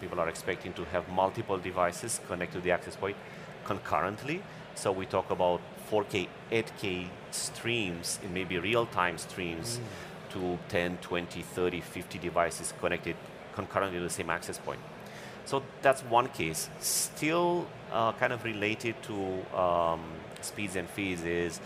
People 0.00 0.20
are 0.20 0.28
expecting 0.28 0.72
to 0.74 0.84
have 0.86 1.08
multiple 1.08 1.58
devices 1.58 2.20
connected 2.26 2.58
to 2.58 2.64
the 2.64 2.72
access 2.72 2.96
point 2.96 3.16
concurrently. 3.64 4.42
So 4.74 4.92
we 4.92 5.06
talk 5.06 5.30
about 5.30 5.60
4K, 5.90 6.28
8K 6.50 7.08
streams, 7.30 8.18
and 8.22 8.34
maybe 8.34 8.58
real-time 8.58 9.18
streams 9.18 9.80
to 10.34 10.58
10, 10.68 10.98
20, 10.98 11.42
30, 11.42 11.80
50 11.80 12.18
devices 12.18 12.74
connected 12.80 13.16
concurrently 13.54 13.98
to 13.98 14.04
the 14.04 14.10
same 14.10 14.30
access 14.30 14.58
point. 14.58 14.80
So 15.46 15.62
that's 15.82 16.02
one 16.02 16.28
case. 16.28 16.68
Still 16.80 17.66
uh, 17.92 18.12
kind 18.12 18.32
of 18.32 18.44
related 18.44 18.96
to 19.04 19.56
um, 19.56 20.02
speeds 20.40 20.76
and 20.76 20.88
fees 20.88 21.22
is 21.24 21.60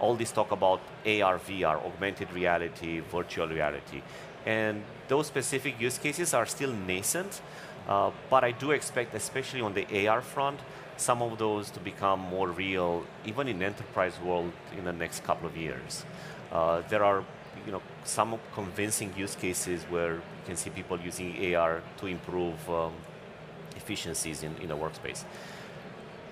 all 0.00 0.14
this 0.14 0.32
talk 0.32 0.50
about 0.50 0.80
AR, 1.04 1.38
VR, 1.38 1.84
augmented 1.84 2.32
reality, 2.32 3.00
virtual 3.00 3.48
reality. 3.48 4.02
And 4.46 4.82
those 5.08 5.26
specific 5.26 5.80
use 5.80 5.98
cases 5.98 6.34
are 6.34 6.46
still 6.46 6.72
nascent, 6.72 7.40
uh, 7.88 8.10
but 8.30 8.44
I 8.44 8.52
do 8.52 8.72
expect, 8.72 9.14
especially 9.14 9.60
on 9.60 9.74
the 9.74 10.06
AR 10.06 10.20
front, 10.20 10.60
some 10.96 11.22
of 11.22 11.38
those 11.38 11.70
to 11.70 11.80
become 11.80 12.20
more 12.20 12.48
real, 12.48 13.04
even 13.24 13.48
in 13.48 13.62
enterprise 13.62 14.18
world 14.24 14.52
in 14.76 14.84
the 14.84 14.92
next 14.92 15.24
couple 15.24 15.48
of 15.48 15.56
years. 15.56 16.04
Uh, 16.52 16.82
there 16.88 17.02
are 17.02 17.24
you 17.66 17.72
know 17.72 17.82
some 18.04 18.38
convincing 18.54 19.12
use 19.16 19.34
cases 19.34 19.84
where 19.84 20.14
you 20.14 20.44
can 20.46 20.56
see 20.56 20.70
people 20.70 20.98
using 21.00 21.54
AR 21.54 21.82
to 21.98 22.06
improve 22.06 22.58
um, 22.70 22.92
efficiencies 23.76 24.42
in, 24.42 24.56
in 24.58 24.70
a 24.70 24.76
workspace. 24.76 25.24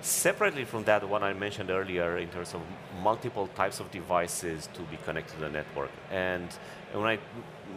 Separately 0.01 0.65
from 0.65 0.83
that, 0.85 1.09
what 1.09 1.23
I 1.23 1.33
mentioned 1.33 1.71
earlier 1.71 2.19
in 2.19 2.29
terms 2.29 2.55
of 2.55 2.61
multiple 3.03 3.47
types 3.55 3.79
of 3.79 3.89
devices 3.93 4.69
to 4.75 4.83
be 4.83 4.97
connected 5.05 5.35
to 5.35 5.41
the 5.41 5.49
network. 5.49 5.91
And 6.11 6.49
when 6.93 7.07
I, 7.07 7.19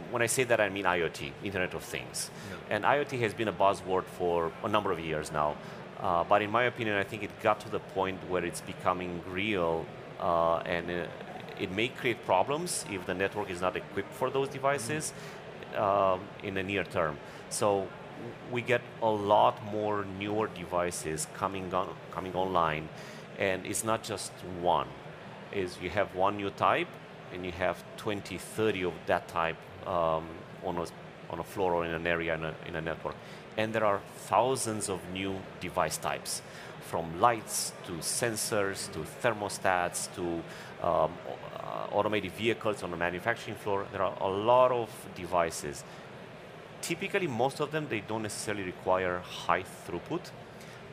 when 0.09 0.23
I 0.23 0.25
say 0.25 0.43
that, 0.45 0.59
I 0.59 0.69
mean 0.69 0.85
IoT, 0.85 1.31
Internet 1.43 1.75
of 1.75 1.83
Things. 1.83 2.31
Yeah. 2.49 2.75
And 2.75 2.83
IoT 2.83 3.19
has 3.19 3.35
been 3.35 3.47
a 3.47 3.53
buzzword 3.53 4.05
for 4.17 4.51
a 4.63 4.67
number 4.67 4.91
of 4.91 4.99
years 4.99 5.31
now. 5.31 5.55
Uh, 5.99 6.23
but 6.23 6.41
in 6.41 6.49
my 6.49 6.63
opinion, 6.63 6.97
I 6.97 7.03
think 7.03 7.21
it 7.21 7.29
got 7.43 7.59
to 7.59 7.69
the 7.69 7.79
point 7.79 8.19
where 8.27 8.43
it's 8.43 8.61
becoming 8.61 9.21
real 9.29 9.85
uh, 10.19 10.57
and 10.65 10.89
uh, 10.89 11.05
it 11.59 11.71
may 11.71 11.87
create 11.87 12.25
problems 12.25 12.85
if 12.91 13.05
the 13.05 13.13
network 13.13 13.49
is 13.49 13.61
not 13.61 13.75
equipped 13.75 14.13
for 14.13 14.29
those 14.29 14.49
devices 14.49 15.13
mm-hmm. 15.73 16.45
in 16.45 16.53
the 16.55 16.63
near 16.63 16.83
term. 16.83 17.17
So 17.49 17.87
we 18.51 18.61
get 18.61 18.81
a 19.01 19.09
lot 19.09 19.63
more 19.71 20.05
newer 20.19 20.47
devices 20.47 21.27
coming 21.33 21.73
on, 21.73 21.89
coming 22.11 22.33
online, 22.33 22.89
and 23.37 23.65
it's 23.65 23.83
not 23.83 24.03
just 24.03 24.31
one. 24.61 24.87
Is 25.51 25.77
you 25.81 25.89
have 25.89 26.15
one 26.15 26.37
new 26.37 26.49
type, 26.49 26.87
and 27.33 27.45
you 27.45 27.51
have 27.51 27.83
20, 27.97 28.37
30 28.37 28.83
of 28.85 28.93
that 29.05 29.27
type 29.27 29.57
um, 29.87 30.25
on 30.63 30.77
a 30.77 30.85
on 31.29 31.39
a 31.39 31.43
floor 31.43 31.73
or 31.73 31.85
in 31.85 31.91
an 31.91 32.05
area 32.05 32.35
in 32.35 32.45
a, 32.45 32.53
in 32.67 32.75
a 32.75 32.81
network, 32.81 33.15
and 33.57 33.73
there 33.73 33.85
are 33.85 33.99
thousands 34.15 34.89
of 34.89 34.99
new 35.11 35.39
device 35.59 35.97
types, 35.97 36.41
from 36.89 37.19
lights 37.19 37.73
to 37.85 37.93
sensors 37.93 38.91
to 38.93 38.99
thermostats 39.21 40.13
to 40.15 40.23
um, 40.85 41.11
uh, 41.55 41.87
automated 41.91 42.31
vehicles 42.31 42.83
on 42.83 42.91
the 42.91 42.97
manufacturing 42.97 43.57
floor. 43.57 43.85
There 43.91 44.01
are 44.01 44.17
a 44.21 44.29
lot 44.29 44.71
of 44.71 44.89
devices 45.15 45.83
typically 46.85 47.25
most 47.25 47.59
of 47.59 47.71
them 47.71 47.87
they 47.89 48.01
don't 48.01 48.21
necessarily 48.21 48.63
require 48.63 49.17
high 49.19 49.63
throughput 49.63 50.29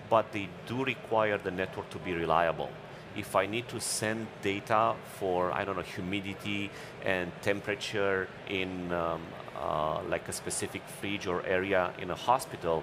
but 0.08 0.32
they 0.32 0.49
do 0.66 0.82
require 0.84 1.37
the 1.37 1.50
network 1.50 1.88
to 1.90 1.99
be 1.99 2.14
reliable 2.14 2.70
if 3.14 3.37
i 3.37 3.44
need 3.44 3.68
to 3.68 3.78
send 3.78 4.26
data 4.40 4.94
for 5.18 5.52
i 5.52 5.64
don't 5.64 5.76
know 5.76 5.82
humidity 5.82 6.70
and 7.04 7.30
temperature 7.42 8.26
in 8.49 8.90
um, 8.92 9.20
uh, 9.61 10.02
like 10.08 10.26
a 10.28 10.32
specific 10.32 10.82
fridge 10.99 11.26
or 11.26 11.44
area 11.44 11.92
in 11.99 12.11
a 12.11 12.14
hospital 12.14 12.82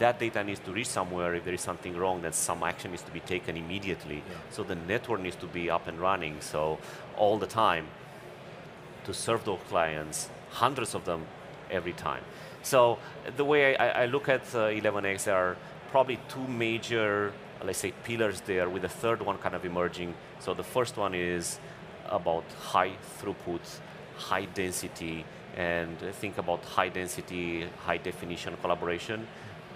that 0.00 0.18
data 0.18 0.42
needs 0.42 0.60
to 0.60 0.72
reach 0.72 0.88
somewhere 0.88 1.34
if 1.34 1.44
there 1.44 1.54
is 1.54 1.60
something 1.60 1.96
wrong 1.96 2.20
then 2.22 2.32
some 2.32 2.62
action 2.62 2.90
needs 2.90 3.02
to 3.02 3.12
be 3.12 3.20
taken 3.20 3.56
immediately 3.56 4.16
yeah. 4.16 4.36
so 4.50 4.62
the 4.64 4.74
network 4.74 5.20
needs 5.20 5.36
to 5.36 5.46
be 5.46 5.70
up 5.70 5.86
and 5.86 6.00
running 6.00 6.36
so 6.40 6.78
all 7.16 7.38
the 7.38 7.46
time 7.46 7.86
to 9.04 9.14
serve 9.14 9.44
those 9.44 9.60
clients 9.68 10.28
hundreds 10.50 10.94
of 10.94 11.04
them 11.04 11.24
every 11.70 11.92
time 11.92 12.24
so 12.62 12.98
the 13.36 13.44
way 13.44 13.76
I, 13.76 14.02
I 14.02 14.06
look 14.06 14.28
at 14.28 14.42
uh, 14.54 14.68
11x, 14.68 15.24
there 15.24 15.36
are 15.36 15.56
probably 15.90 16.18
two 16.28 16.46
major, 16.46 17.32
let's 17.64 17.78
say, 17.78 17.92
pillars 18.04 18.40
there, 18.42 18.68
with 18.68 18.82
the 18.82 18.88
third 18.88 19.22
one 19.22 19.38
kind 19.38 19.54
of 19.54 19.64
emerging. 19.64 20.14
So 20.40 20.54
the 20.54 20.64
first 20.64 20.96
one 20.96 21.14
is 21.14 21.58
about 22.08 22.44
high 22.60 22.92
throughput, 23.18 23.60
high 24.16 24.44
density, 24.44 25.24
and 25.56 25.98
think 26.20 26.38
about 26.38 26.64
high 26.64 26.88
density, 26.88 27.66
high 27.84 27.96
definition 27.96 28.56
collaboration. 28.60 29.26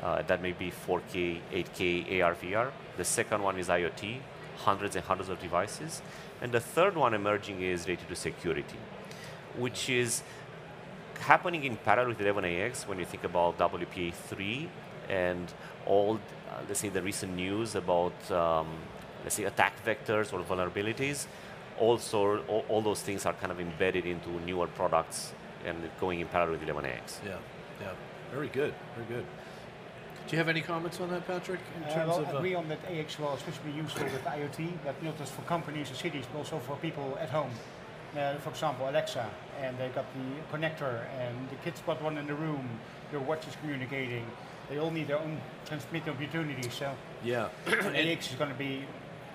Uh, 0.04 0.20
that 0.22 0.42
may 0.42 0.52
be 0.52 0.70
4K, 0.70 1.40
8K, 1.50 2.22
AR, 2.22 2.34
VR. 2.34 2.70
The 2.98 3.04
second 3.04 3.42
one 3.42 3.58
is 3.58 3.68
IoT, 3.68 4.18
hundreds 4.58 4.96
and 4.96 5.04
hundreds 5.04 5.30
of 5.30 5.40
devices. 5.40 6.02
And 6.42 6.52
the 6.52 6.60
third 6.60 6.94
one 6.94 7.14
emerging 7.14 7.62
is 7.62 7.86
related 7.86 8.08
to 8.08 8.14
security, 8.14 8.76
which 9.56 9.88
is 9.88 10.22
happening 11.20 11.64
in 11.64 11.76
parallel 11.76 12.08
with 12.08 12.18
11ax 12.18 12.86
when 12.86 12.98
you 12.98 13.06
think 13.06 13.24
about 13.24 13.56
WPA3 13.56 14.68
and 15.08 15.50
all, 15.86 16.20
uh, 16.50 16.60
let's 16.68 16.80
say, 16.80 16.90
the 16.90 17.00
recent 17.00 17.34
news 17.34 17.74
about, 17.74 18.30
um, 18.30 18.68
let's 19.22 19.36
say, 19.36 19.44
attack 19.44 19.72
vectors 19.86 20.34
or 20.34 20.40
vulnerabilities. 20.40 21.26
Also, 21.78 22.42
all, 22.44 22.64
all, 22.68 22.82
those 22.82 23.00
things 23.00 23.24
are 23.24 23.32
kind 23.32 23.50
of 23.50 23.58
embedded 23.58 24.04
into 24.04 24.28
newer 24.44 24.66
products 24.66 25.32
and 25.64 25.76
going 25.98 26.20
in 26.20 26.26
parallel 26.28 26.58
with 26.58 26.68
11ax. 26.68 27.24
Yeah, 27.24 27.36
yeah, 27.80 27.92
very 28.30 28.48
good, 28.48 28.74
very 28.96 29.06
good. 29.08 29.26
Do 30.26 30.36
you 30.36 30.38
have 30.38 30.48
any 30.48 30.62
comments 30.62 31.00
on 31.00 31.10
that, 31.10 31.26
Patrick? 31.26 31.60
In 31.76 31.84
uh, 31.84 31.94
terms 31.94 32.08
well, 32.08 32.20
of, 32.20 32.34
uh, 32.34 32.38
agree 32.38 32.54
on 32.54 32.68
that 32.68 32.78
AX 32.90 33.18
will 33.18 33.34
especially 33.34 33.72
be 33.72 33.76
useful 33.76 34.04
with 34.04 34.24
IoT, 34.24 34.72
but 34.84 35.00
not 35.02 35.18
just 35.18 35.32
for 35.32 35.42
companies 35.42 35.88
and 35.88 35.98
cities, 35.98 36.24
but 36.32 36.38
also 36.38 36.58
for 36.58 36.76
people 36.76 37.16
at 37.20 37.30
home 37.30 37.50
uh, 38.16 38.34
for 38.36 38.50
example, 38.50 38.88
Alexa, 38.88 39.28
and 39.60 39.76
they 39.78 39.88
got 39.88 40.04
the 40.14 40.56
connector, 40.56 41.04
and 41.18 41.48
the 41.50 41.56
kids 41.56 41.82
got 41.86 42.00
one 42.02 42.18
in 42.18 42.26
the 42.26 42.34
room, 42.34 42.68
your 43.10 43.20
watch 43.20 43.46
is 43.46 43.56
communicating. 43.56 44.24
They 44.68 44.78
all 44.78 44.90
need 44.90 45.08
their 45.08 45.18
own 45.18 45.40
transmit 45.66 46.08
opportunity, 46.08 46.68
so 46.70 46.94
yeah, 47.24 47.48
AX 47.66 48.30
is 48.30 48.36
going 48.36 48.50
to 48.50 48.56
be 48.56 48.84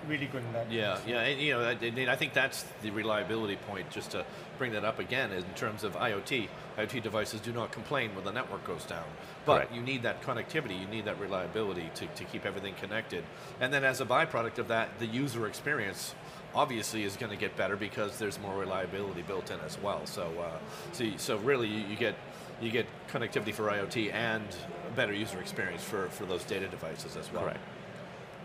really 0.08 0.28
good 0.28 0.44
in 0.44 0.54
that. 0.54 0.72
Yeah, 0.72 1.00
yeah, 1.06 1.22
and, 1.22 1.42
you 1.42 1.54
know, 1.54 1.62
I, 1.62 2.12
I, 2.12 2.16
think 2.16 2.34
that's 2.34 2.66
the 2.82 2.92
reliability 2.92 3.58
point. 3.68 3.90
Just 3.90 4.12
to 4.12 4.26
bring 4.58 4.72
that 4.74 4.86
up 4.86 5.00
again, 5.00 5.32
in 5.32 5.44
terms 5.56 5.84
of 5.84 5.96
IoT, 5.96 6.48
IoT 6.78 7.04
devices 7.04 7.40
do 7.42 7.52
not 7.52 7.72
complain 7.72 8.16
when 8.16 8.24
the 8.24 8.32
network 8.32 8.66
goes 8.66 8.86
down, 8.86 9.06
but 9.46 9.74
you 9.74 9.82
need 9.82 10.04
that 10.04 10.22
connectivity, 10.22 10.80
you 10.80 10.88
need 10.88 11.06
that 11.06 11.20
reliability 11.20 11.90
to, 11.96 12.06
to 12.08 12.24
keep 12.26 12.46
everything 12.46 12.76
connected, 12.76 13.24
and 13.60 13.74
then 13.74 13.84
as 13.84 14.02
a 14.02 14.06
byproduct 14.06 14.58
of 14.58 14.68
that, 14.68 15.00
the 15.00 15.06
user 15.06 15.48
experience 15.48 16.16
obviously 16.56 17.04
is 17.04 17.16
going 17.16 17.32
to 17.32 17.38
get 17.38 17.56
better 17.56 17.76
because 17.76 18.18
there's 18.18 18.40
more 18.40 18.58
reliability 18.58 19.22
built 19.22 19.52
in 19.52 19.60
as 19.62 19.80
well. 19.80 20.06
So, 20.06 20.32
uh, 20.40 20.58
so, 20.94 21.06
so 21.18 21.38
really, 21.38 21.68
you, 21.68 21.86
you, 21.88 21.96
get 21.96 22.16
you 22.62 22.72
get 22.72 22.88
connectivity 23.12 23.54
for 23.54 23.64
IoT 23.64 24.14
and 24.14 24.44
a 24.88 24.96
better 24.96 25.14
user 25.14 25.40
experience 25.40 25.84
for, 25.84 26.10
for 26.10 26.26
those 26.26 26.44
data 26.44 26.68
devices 26.68 27.16
as 27.16 27.32
well. 27.32 27.46
Right. 27.46 27.58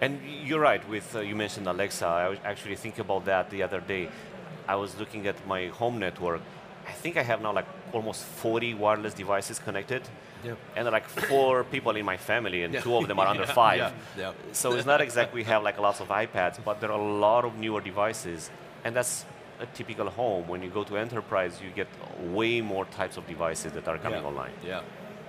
And 0.05 0.21
you're 0.47 0.61
right. 0.61 0.87
With 0.87 1.17
uh, 1.17 1.21
you 1.21 1.35
mentioned 1.35 1.67
Alexa, 1.67 2.07
I 2.07 2.29
was 2.29 2.39
actually 2.45 2.77
thinking 2.77 3.01
about 3.01 3.25
that 3.25 3.49
the 3.49 3.63
other 3.63 3.81
day. 3.81 4.09
I 4.69 4.77
was 4.77 4.99
looking 5.01 5.27
at 5.27 5.37
my 5.47 5.69
home 5.69 5.99
network. 5.99 6.43
I 6.87 6.93
think 6.93 7.17
I 7.17 7.23
have 7.23 7.41
now 7.41 7.53
like 7.55 7.69
almost 7.93 8.23
40 8.25 8.75
wireless 8.75 9.15
devices 9.15 9.59
connected. 9.59 10.03
Yeah. 10.45 10.57
And 10.77 10.91
like 10.91 11.09
four 11.09 11.65
people 11.65 11.97
in 11.97 12.05
my 12.05 12.19
family, 12.19 12.65
and 12.65 12.75
yeah. 12.75 12.83
two 12.83 12.95
of 12.97 13.09
them 13.09 13.19
are 13.19 13.29
under 13.29 13.47
five. 13.63 13.79
Yeah. 13.79 13.93
yeah. 14.19 14.33
So 14.53 14.75
it's 14.75 14.85
not 14.85 15.01
exactly 15.01 15.41
we 15.41 15.45
have 15.45 15.63
like 15.63 15.79
lots 15.79 16.01
of 16.01 16.09
iPads, 16.09 16.63
but 16.63 16.83
there 16.83 16.93
are 16.93 17.01
a 17.01 17.19
lot 17.29 17.47
of 17.47 17.57
newer 17.57 17.81
devices, 17.81 18.51
and 18.85 18.95
that's 18.95 19.25
a 19.61 19.67
typical 19.79 20.11
home. 20.11 20.47
When 20.47 20.63
you 20.63 20.69
go 20.69 20.85
to 20.85 20.99
enterprise, 20.99 21.63
you 21.65 21.71
get 21.71 21.89
way 22.39 22.61
more 22.61 22.85
types 23.01 23.17
of 23.17 23.27
devices 23.27 23.73
that 23.73 23.89
are 23.89 23.97
coming 23.97 24.21
yeah. 24.21 24.29
online. 24.29 24.53
Yeah, 24.63 24.83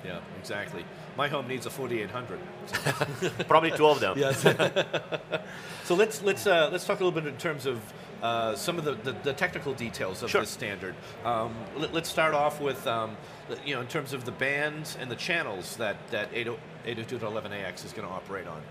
yeah, 0.04 0.20
exactly. 0.42 0.84
My 1.18 1.28
home 1.28 1.48
needs 1.48 1.66
a 1.66 1.70
4800. 1.70 2.40
So. 2.66 3.30
Probably 3.48 3.72
two 3.72 3.88
of 3.88 4.00
them. 4.00 4.18
Yes. 4.18 4.42
so 5.86 5.96
let's 5.96 6.22
let's 6.24 6.46
uh, 6.46 6.70
let's 6.72 6.86
talk 6.86 7.00
a 7.00 7.04
little 7.04 7.20
bit 7.20 7.28
in 7.28 7.38
terms 7.38 7.66
of 7.66 7.80
uh, 8.22 8.56
some 8.56 8.78
of 8.78 8.86
the, 8.86 8.94
the, 8.94 9.12
the, 9.24 9.34
technical 9.34 9.74
details 9.74 10.24
of 10.24 10.30
sure. 10.30 10.42
this 10.42 10.50
standard. 10.50 10.96
Um, 11.24 11.54
let, 11.78 11.94
us 11.96 12.08
start 12.08 12.34
off 12.34 12.60
with, 12.60 12.88
um, 12.88 13.18
you 13.66 13.76
know, 13.76 13.82
in 13.82 13.88
terms 13.88 14.14
of 14.14 14.26
the 14.26 14.32
bands 14.32 14.98
and 15.00 15.12
the 15.12 15.16
channels 15.16 15.76
that, 15.78 15.98
that 16.10 16.34
802.11ax 16.34 17.86
is 17.86 17.94
going 17.94 18.08
to 18.08 18.14
operate 18.14 18.48
on. 18.48 18.62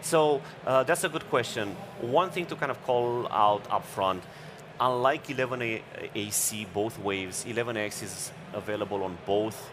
So 0.00 0.42
uh, 0.66 0.82
that's 0.82 1.04
a 1.04 1.08
good 1.08 1.28
question. 1.28 1.76
One 2.00 2.30
thing 2.30 2.46
to 2.46 2.56
kind 2.56 2.70
of 2.70 2.82
call 2.84 3.28
out 3.28 3.70
up 3.70 3.86
front, 3.86 4.24
unlike 4.80 5.28
11AC, 5.28 6.66
both 6.72 6.98
waves, 6.98 7.44
11ax 7.44 8.02
is 8.02 8.32
available 8.52 9.04
on 9.04 9.16
both 9.26 9.70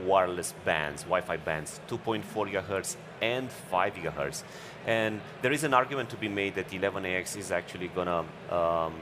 wireless 0.00 0.54
bands, 0.64 1.02
Wi-Fi 1.02 1.36
bands, 1.38 1.80
2.4 1.88 2.24
gigahertz 2.50 2.96
and 3.20 3.50
5 3.50 3.94
gigahertz. 3.94 4.42
And 4.86 5.20
there 5.42 5.52
is 5.52 5.64
an 5.64 5.74
argument 5.74 6.10
to 6.10 6.16
be 6.16 6.28
made 6.28 6.54
that 6.56 6.70
11ax 6.70 7.36
is 7.36 7.52
actually 7.52 7.88
going 7.88 8.08
to, 8.08 8.54
um, 8.54 8.94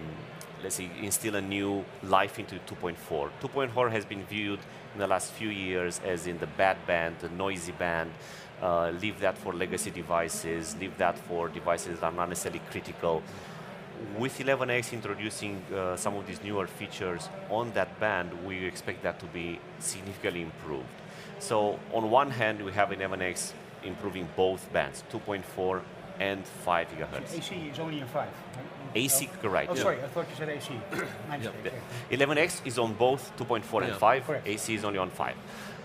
let's 0.63 0.77
say, 0.77 0.91
instill 1.01 1.37
a 1.37 1.41
new 1.41 1.85
life 2.03 2.39
into 2.39 2.57
2.4. 2.57 3.31
2.4 3.41 3.91
has 3.91 4.05
been 4.05 4.25
viewed 4.25 4.61
in 4.95 5.01
the 5.01 5.07
last 5.07 5.33
few 5.33 5.49
years 5.49 6.01
as 6.05 6.27
in 6.27 6.39
the 6.39 6.47
bad 6.47 6.77
band, 6.87 7.17
the 7.21 7.29
noisy 7.31 7.73
band. 7.73 8.11
Uh, 8.63 8.91
leave 9.01 9.19
that 9.21 9.39
for 9.39 9.55
legacy 9.55 9.91
devices, 9.91 10.77
leave 10.79 10.97
that 10.99 11.17
for 11.17 11.49
devices 11.49 11.99
that 12.01 12.13
are 12.13 12.13
not 12.13 12.29
necessarily 12.29 12.61
critical. 12.71 13.23
With 14.19 14.39
11x 14.39 14.93
introducing 14.93 15.63
uh, 15.75 15.97
some 15.97 16.15
of 16.17 16.27
these 16.27 16.43
newer 16.43 16.67
features 16.67 17.29
on 17.49 17.73
that 17.73 17.90
band, 18.01 18.47
we 18.47 18.65
expect 18.65 19.03
that 19.03 19.21
to 19.21 19.27
be 19.27 19.61
significantly 19.79 20.43
improved. 20.43 20.89
So 21.39 21.79
on 21.93 22.11
one 22.11 22.31
hand, 22.31 22.65
we 22.65 22.73
have 22.73 22.89
11x 22.91 23.53
improving 23.85 24.29
both 24.37 24.71
bands, 24.73 25.05
2.4 25.13 25.83
and 26.19 26.45
5 26.45 26.89
gigahertz. 26.89 27.39
AC 27.39 27.55
is 27.73 27.79
only 27.79 28.01
in 28.01 28.07
5. 28.07 28.29
AC, 28.95 29.29
correct. 29.41 29.71
Oh, 29.71 29.75
yeah. 29.75 29.83
sorry, 29.83 30.03
I 30.03 30.09
thought 30.09 30.27
you 30.29 30.37
said 30.37 30.49
AC. 30.49 30.75
yeah. 31.41 31.71
11x 32.11 32.67
is 32.67 32.79
on 32.79 32.95
both 32.95 33.33
2.4 33.39 33.85
and 33.85 33.95
5. 33.95 34.27
Correct. 34.27 34.47
AC 34.47 34.75
is 34.75 34.85
only 34.85 34.99
on 34.99 35.11
5. 35.11 35.35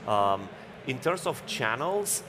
Um, 0.08 0.50
in 0.88 1.00
terms 1.00 1.26
of 1.26 1.46
channels, 1.46 2.24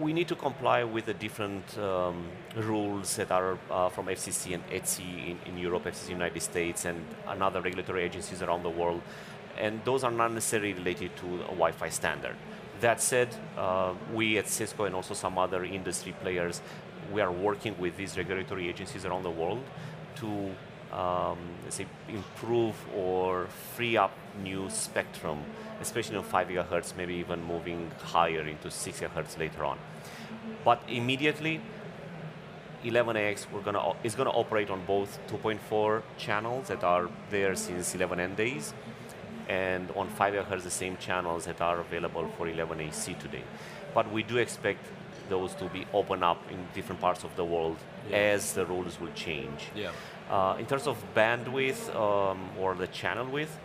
we 0.00 0.12
need 0.12 0.28
to 0.28 0.34
comply 0.34 0.84
with 0.84 1.06
the 1.06 1.14
different 1.14 1.78
um, 1.78 2.26
rules 2.56 3.16
that 3.16 3.30
are 3.30 3.58
uh, 3.70 3.88
from 3.88 4.06
FCC 4.06 4.54
and 4.54 4.66
ETSI 4.68 5.30
in, 5.30 5.38
in 5.46 5.58
Europe, 5.58 5.84
FCC 5.84 6.02
in 6.02 6.06
the 6.06 6.24
United 6.24 6.42
States, 6.42 6.84
and 6.84 7.04
another 7.28 7.60
regulatory 7.60 8.02
agencies 8.02 8.42
around 8.42 8.62
the 8.62 8.70
world. 8.70 9.00
And 9.58 9.82
those 9.84 10.04
are 10.04 10.10
not 10.10 10.32
necessarily 10.32 10.74
related 10.74 11.16
to 11.16 11.26
a 11.26 11.54
Wi-Fi 11.54 11.88
standard. 11.88 12.36
That 12.80 13.00
said, 13.00 13.34
uh, 13.56 13.94
we 14.12 14.36
at 14.38 14.48
Cisco 14.48 14.84
and 14.84 14.94
also 14.94 15.14
some 15.14 15.38
other 15.38 15.64
industry 15.64 16.14
players, 16.20 16.60
we 17.10 17.20
are 17.20 17.32
working 17.32 17.74
with 17.78 17.96
these 17.96 18.18
regulatory 18.18 18.68
agencies 18.68 19.06
around 19.06 19.22
the 19.22 19.30
world 19.30 19.62
to 20.16 20.54
um, 20.92 21.38
say 21.68 21.86
improve 22.08 22.74
or 22.94 23.46
free 23.74 23.96
up 23.96 24.12
new 24.42 24.68
spectrum, 24.70 25.38
especially 25.80 26.16
on 26.16 26.24
5 26.24 26.48
gigahertz, 26.48 26.96
maybe 26.96 27.14
even 27.14 27.42
moving 27.44 27.90
higher 28.02 28.40
into 28.40 28.70
6 28.70 29.00
gigahertz 29.00 29.38
later 29.38 29.64
on. 29.64 29.78
But 30.64 30.82
immediately, 30.88 31.60
11ax 32.84 33.46
we're 33.50 33.62
gonna 33.62 33.94
is 34.04 34.14
going 34.14 34.28
to 34.30 34.34
operate 34.34 34.70
on 34.70 34.84
both 34.84 35.18
2.4 35.28 36.02
channels 36.18 36.68
that 36.68 36.84
are 36.84 37.08
there 37.30 37.54
since 37.56 37.94
11n 37.94 38.36
days, 38.36 38.74
and 39.48 39.90
on 39.92 40.08
5 40.08 40.34
gigahertz 40.34 40.62
the 40.62 40.70
same 40.70 40.96
channels 40.96 41.44
that 41.46 41.60
are 41.60 41.80
available 41.80 42.28
for 42.36 42.46
11ac 42.46 43.18
today. 43.18 43.44
But 43.94 44.10
we 44.12 44.22
do 44.22 44.36
expect 44.38 44.84
those 45.28 45.54
to 45.54 45.68
be 45.68 45.86
open 45.92 46.22
up 46.22 46.40
in 46.50 46.58
different 46.74 47.00
parts 47.00 47.24
of 47.24 47.34
the 47.36 47.44
world 47.44 47.76
yeah. 48.10 48.16
as 48.16 48.52
the 48.52 48.64
rules 48.66 49.00
will 49.00 49.12
change. 49.14 49.70
Yeah. 49.74 49.90
Uh, 50.30 50.56
in 50.58 50.66
terms 50.66 50.86
of 50.86 50.96
bandwidth 51.14 51.94
um, 51.94 52.50
or 52.58 52.74
the 52.74 52.86
channel 52.88 53.26
width, 53.26 53.58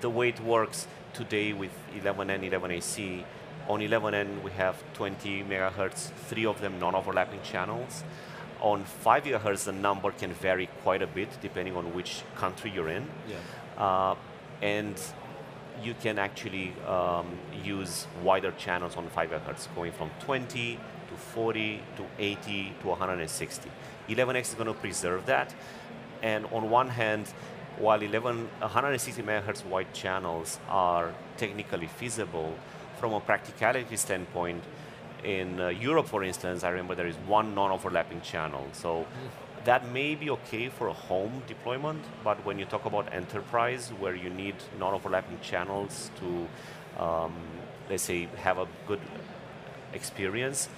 the 0.00 0.10
way 0.10 0.28
it 0.28 0.40
works 0.40 0.86
today 1.14 1.52
with 1.52 1.72
11n, 1.96 2.50
11ac, 2.50 3.24
on 3.68 3.80
11n 3.80 4.42
we 4.42 4.50
have 4.50 4.82
20 4.94 5.44
megahertz, 5.44 6.10
three 6.28 6.44
of 6.44 6.60
them 6.60 6.78
non-overlapping 6.78 7.40
channels. 7.42 8.04
On 8.60 8.84
5 8.84 9.24
gigahertz, 9.24 9.64
the 9.64 9.72
number 9.72 10.10
can 10.10 10.32
vary 10.32 10.68
quite 10.82 11.02
a 11.02 11.06
bit 11.06 11.28
depending 11.40 11.76
on 11.76 11.94
which 11.94 12.22
country 12.36 12.70
you're 12.70 12.88
in. 12.88 13.06
Yeah. 13.28 13.82
Uh, 13.82 14.14
and 14.60 15.00
you 15.82 15.94
can 15.94 16.18
actually 16.18 16.72
um, 16.86 17.26
use 17.62 18.06
wider 18.22 18.52
channels 18.52 18.96
on 18.96 19.08
5 19.08 19.30
gigahertz, 19.30 19.74
going 19.74 19.92
from 19.92 20.10
20 20.20 20.78
to 21.08 21.14
40 21.14 21.80
to 21.96 22.04
80 22.18 22.72
to 22.82 22.88
160. 22.88 23.70
11x 24.08 24.40
is 24.40 24.54
going 24.54 24.66
to 24.66 24.74
preserve 24.74 25.26
that. 25.26 25.54
And 26.22 26.46
on 26.46 26.70
one 26.70 26.88
hand, 26.88 27.32
while 27.78 28.00
11, 28.00 28.48
160 28.60 29.22
megahertz 29.22 29.64
wide 29.66 29.92
channels 29.92 30.58
are 30.68 31.12
technically 31.36 31.86
feasible, 31.86 32.54
from 32.98 33.12
a 33.12 33.20
practicality 33.20 33.96
standpoint, 33.96 34.62
in 35.24 35.58
uh, 35.58 35.68
Europe, 35.68 36.06
for 36.06 36.22
instance, 36.22 36.64
I 36.64 36.68
remember 36.68 36.94
there 36.94 37.06
is 37.06 37.16
one 37.26 37.54
non-overlapping 37.54 38.20
channel. 38.20 38.66
So 38.72 39.06
that 39.64 39.90
may 39.90 40.14
be 40.14 40.30
okay 40.30 40.68
for 40.68 40.88
a 40.88 40.92
home 40.92 41.42
deployment, 41.46 42.04
but 42.22 42.44
when 42.44 42.58
you 42.58 42.66
talk 42.66 42.84
about 42.84 43.12
enterprise, 43.12 43.90
where 43.98 44.14
you 44.14 44.30
need 44.30 44.54
non-overlapping 44.78 45.40
channels 45.40 46.10
to, 46.20 47.02
um, 47.02 47.34
let's 47.88 48.02
say, 48.02 48.28
have 48.36 48.58
a 48.58 48.68
good 48.86 49.00
experience, 49.94 50.68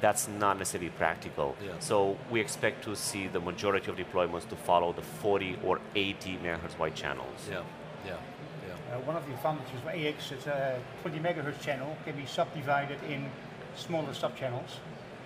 that's 0.00 0.28
not 0.28 0.58
necessarily 0.58 0.90
practical. 0.90 1.56
Yeah. 1.64 1.72
So 1.78 2.16
we 2.30 2.40
expect 2.40 2.84
to 2.84 2.94
see 2.96 3.28
the 3.28 3.40
majority 3.40 3.90
of 3.90 3.96
deployments 3.96 4.48
to 4.48 4.56
follow 4.56 4.92
the 4.92 5.02
40 5.02 5.58
or 5.64 5.80
80 5.94 6.38
megahertz 6.42 6.78
wide 6.78 6.94
channels. 6.94 7.48
Yeah, 7.50 7.62
yeah, 8.04 8.16
yeah. 8.68 8.96
Uh, 8.96 9.00
one 9.00 9.16
of 9.16 9.26
the 9.26 9.32
advantages 9.32 9.80
of 9.82 9.88
AX 9.88 10.32
is 10.32 10.46
a 10.46 10.80
20 11.02 11.18
megahertz 11.18 11.60
channel 11.60 11.96
can 12.04 12.16
be 12.16 12.26
subdivided 12.26 12.98
in 13.08 13.28
smaller 13.74 14.12
subchannels. 14.12 14.78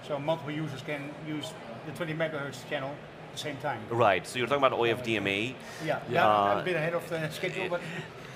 So 0.06 0.18
multiple 0.18 0.52
users 0.52 0.82
can 0.82 1.10
use 1.26 1.52
the 1.86 1.92
20 1.92 2.14
megahertz 2.14 2.68
channel 2.68 2.90
at 2.90 3.32
the 3.32 3.38
same 3.38 3.56
time. 3.58 3.80
Right. 3.90 4.26
So 4.26 4.38
you're 4.38 4.48
talking 4.48 4.64
about 4.64 4.78
OFDMA. 4.78 5.54
Yeah. 5.84 6.00
Yeah. 6.10 6.26
Uh, 6.26 6.30
I'm 6.30 6.58
a 6.58 6.64
bit 6.64 6.76
ahead 6.76 6.94
of 6.94 7.08
the 7.08 7.28
schedule, 7.30 7.68
but. 7.68 7.80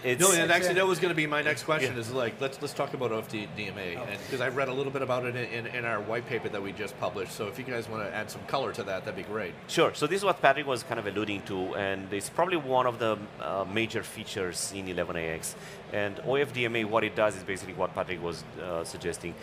It's, 0.05 0.21
no, 0.21 0.33
and 0.33 0.51
actually, 0.53 0.75
that 0.75 0.87
was 0.87 0.99
going 0.99 1.09
to 1.09 1.15
be 1.15 1.27
my 1.27 1.41
next 1.41 1.63
question. 1.63 1.95
Yeah. 1.95 2.01
Is 2.01 2.13
like, 2.13 2.39
let's 2.39 2.61
let's 2.61 2.75
talk 2.75 2.93
about 2.93 3.11
OFDMA, 3.11 3.97
oh. 3.97 4.07
because 4.27 4.43
I 4.43 4.49
read 4.49 4.69
a 4.69 4.73
little 4.73 4.93
bit 4.93 5.01
about 5.01 5.25
it 5.25 5.35
in, 5.35 5.67
in, 5.67 5.87
our 5.87 5.99
white 6.03 6.27
paper 6.29 6.51
that 6.51 6.63
we 6.63 6.73
just 6.73 6.99
published. 7.01 7.33
So 7.33 7.47
if 7.47 7.59
you 7.59 7.65
guys 7.65 7.89
want 7.89 8.03
to 8.05 8.15
add 8.15 8.31
some 8.31 8.43
color 8.43 8.71
to 8.75 8.83
that, 8.83 9.07
that'd 9.07 9.17
be 9.17 9.23
great. 9.23 9.55
Sure. 9.67 9.95
So 9.95 10.07
this 10.07 10.19
is 10.19 10.25
what 10.25 10.43
Patrick 10.43 10.67
was 10.67 10.83
kind 10.83 11.01
of 11.01 11.07
alluding 11.07 11.41
to, 11.43 11.75
and 11.75 12.13
it's 12.13 12.29
probably 12.29 12.59
one 12.59 12.87
of 12.87 12.99
the 12.99 13.17
uh, 13.41 13.65
major 13.73 14.03
features 14.03 14.75
in 14.77 14.87
11ax. 14.87 15.55
And 15.95 16.17
OFDMA, 16.17 16.85
what 16.85 17.03
it 17.03 17.17
does 17.17 17.37
is 17.37 17.43
basically 17.43 17.75
what 17.75 17.95
Patrick 17.95 18.23
was 18.23 18.45
uh, 18.63 18.85
suggesting 18.85 19.35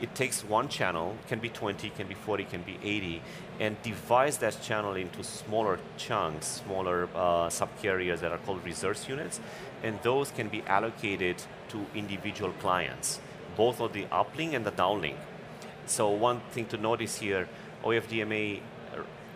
it 0.00 0.14
takes 0.14 0.44
one 0.44 0.68
channel, 0.68 1.16
can 1.28 1.38
be 1.38 1.48
20, 1.48 1.90
can 1.90 2.06
be 2.06 2.14
40, 2.14 2.44
can 2.44 2.62
be 2.62 2.78
80, 2.82 3.22
and 3.60 3.80
divides 3.82 4.38
that 4.38 4.60
channel 4.60 4.94
into 4.94 5.24
smaller 5.24 5.78
chunks, 5.96 6.62
smaller 6.66 7.08
uh, 7.14 7.48
subcarriers 7.48 8.20
that 8.20 8.32
are 8.32 8.38
called 8.38 8.64
resource 8.64 9.08
units, 9.08 9.40
and 9.82 9.98
those 10.02 10.30
can 10.30 10.48
be 10.48 10.62
allocated 10.66 11.42
to 11.68 11.86
individual 11.94 12.52
clients, 12.60 13.20
both 13.56 13.80
on 13.80 13.92
the 13.92 14.04
uplink 14.06 14.54
and 14.54 14.64
the 14.64 14.72
downlink. 14.72 15.16
So 15.86 16.10
one 16.10 16.40
thing 16.50 16.66
to 16.66 16.76
notice 16.76 17.16
here, 17.18 17.48
OFDMA 17.84 18.60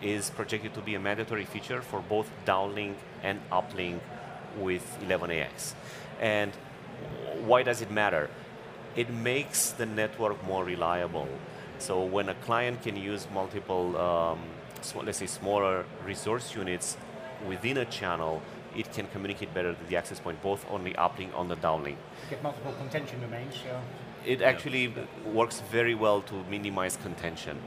is 0.01 0.29
projected 0.31 0.73
to 0.73 0.81
be 0.81 0.95
a 0.95 0.99
mandatory 0.99 1.45
feature 1.45 1.81
for 1.81 2.01
both 2.01 2.29
downlink 2.45 2.95
and 3.23 3.39
uplink 3.51 3.99
with 4.57 4.97
11ax. 5.01 5.73
And 6.19 6.51
why 7.45 7.63
does 7.63 7.81
it 7.81 7.91
matter? 7.91 8.29
it 8.95 9.09
makes 9.09 9.71
the 9.71 9.85
network 9.85 10.43
more 10.45 10.63
reliable. 10.63 11.27
So 11.79 12.03
when 12.03 12.29
a 12.29 12.35
client 12.35 12.83
can 12.83 12.95
use 12.95 13.27
multiple, 13.33 13.97
um, 13.97 14.39
let's 15.03 15.17
say 15.17 15.27
smaller 15.27 15.85
resource 16.05 16.53
units 16.55 16.97
within 17.47 17.77
a 17.77 17.85
channel, 17.85 18.41
it 18.75 18.91
can 18.93 19.07
communicate 19.07 19.53
better 19.53 19.73
to 19.73 19.83
the 19.85 19.95
access 19.95 20.19
point, 20.19 20.41
both 20.41 20.69
on 20.71 20.83
the 20.83 20.93
uplink 20.93 21.37
and 21.39 21.49
the 21.49 21.55
downlink. 21.57 21.97
Get 22.29 22.41
multiple 22.43 22.73
contention 22.73 23.21
domains. 23.21 23.55
Yeah. 23.65 23.81
It 24.23 24.43
actually 24.43 24.85
yeah. 24.85 25.31
works 25.33 25.61
very 25.71 25.95
well 25.95 26.21
to 26.21 26.43
minimize 26.49 26.95
contention. 26.95 27.57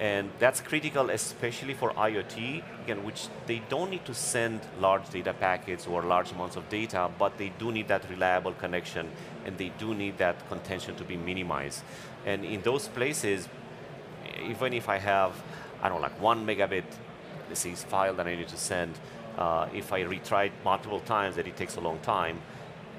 And 0.00 0.30
that's 0.38 0.60
critical, 0.60 1.10
especially 1.10 1.74
for 1.74 1.90
IoT, 1.90 2.62
again, 2.84 3.04
which 3.04 3.28
they 3.46 3.62
don't 3.68 3.90
need 3.90 4.04
to 4.04 4.14
send 4.14 4.60
large 4.78 5.08
data 5.10 5.34
packets 5.34 5.86
or 5.86 6.02
large 6.02 6.30
amounts 6.30 6.56
of 6.56 6.68
data, 6.68 7.10
but 7.18 7.36
they 7.36 7.52
do 7.58 7.72
need 7.72 7.88
that 7.88 8.08
reliable 8.08 8.52
connection, 8.52 9.10
and 9.44 9.58
they 9.58 9.70
do 9.78 9.92
need 9.94 10.18
that 10.18 10.48
contention 10.48 10.94
to 10.96 11.04
be 11.04 11.16
minimized. 11.16 11.82
And 12.24 12.44
in 12.44 12.62
those 12.62 12.86
places, 12.88 13.48
even 14.42 14.72
if 14.72 14.88
I 14.88 14.98
have, 14.98 15.42
I 15.82 15.88
don't 15.88 15.98
know, 15.98 16.02
like 16.02 16.20
one 16.20 16.46
megabit, 16.46 16.84
this 17.48 17.66
is 17.66 17.82
file 17.84 18.14
that 18.14 18.26
I 18.26 18.36
need 18.36 18.48
to 18.48 18.56
send, 18.56 18.94
uh, 19.38 19.68
if 19.74 19.92
I 19.92 20.02
retry 20.02 20.46
it 20.46 20.52
multiple 20.64 21.00
times, 21.00 21.36
that 21.36 21.46
it 21.46 21.56
takes 21.56 21.76
a 21.76 21.80
long 21.80 21.98
time, 22.00 22.40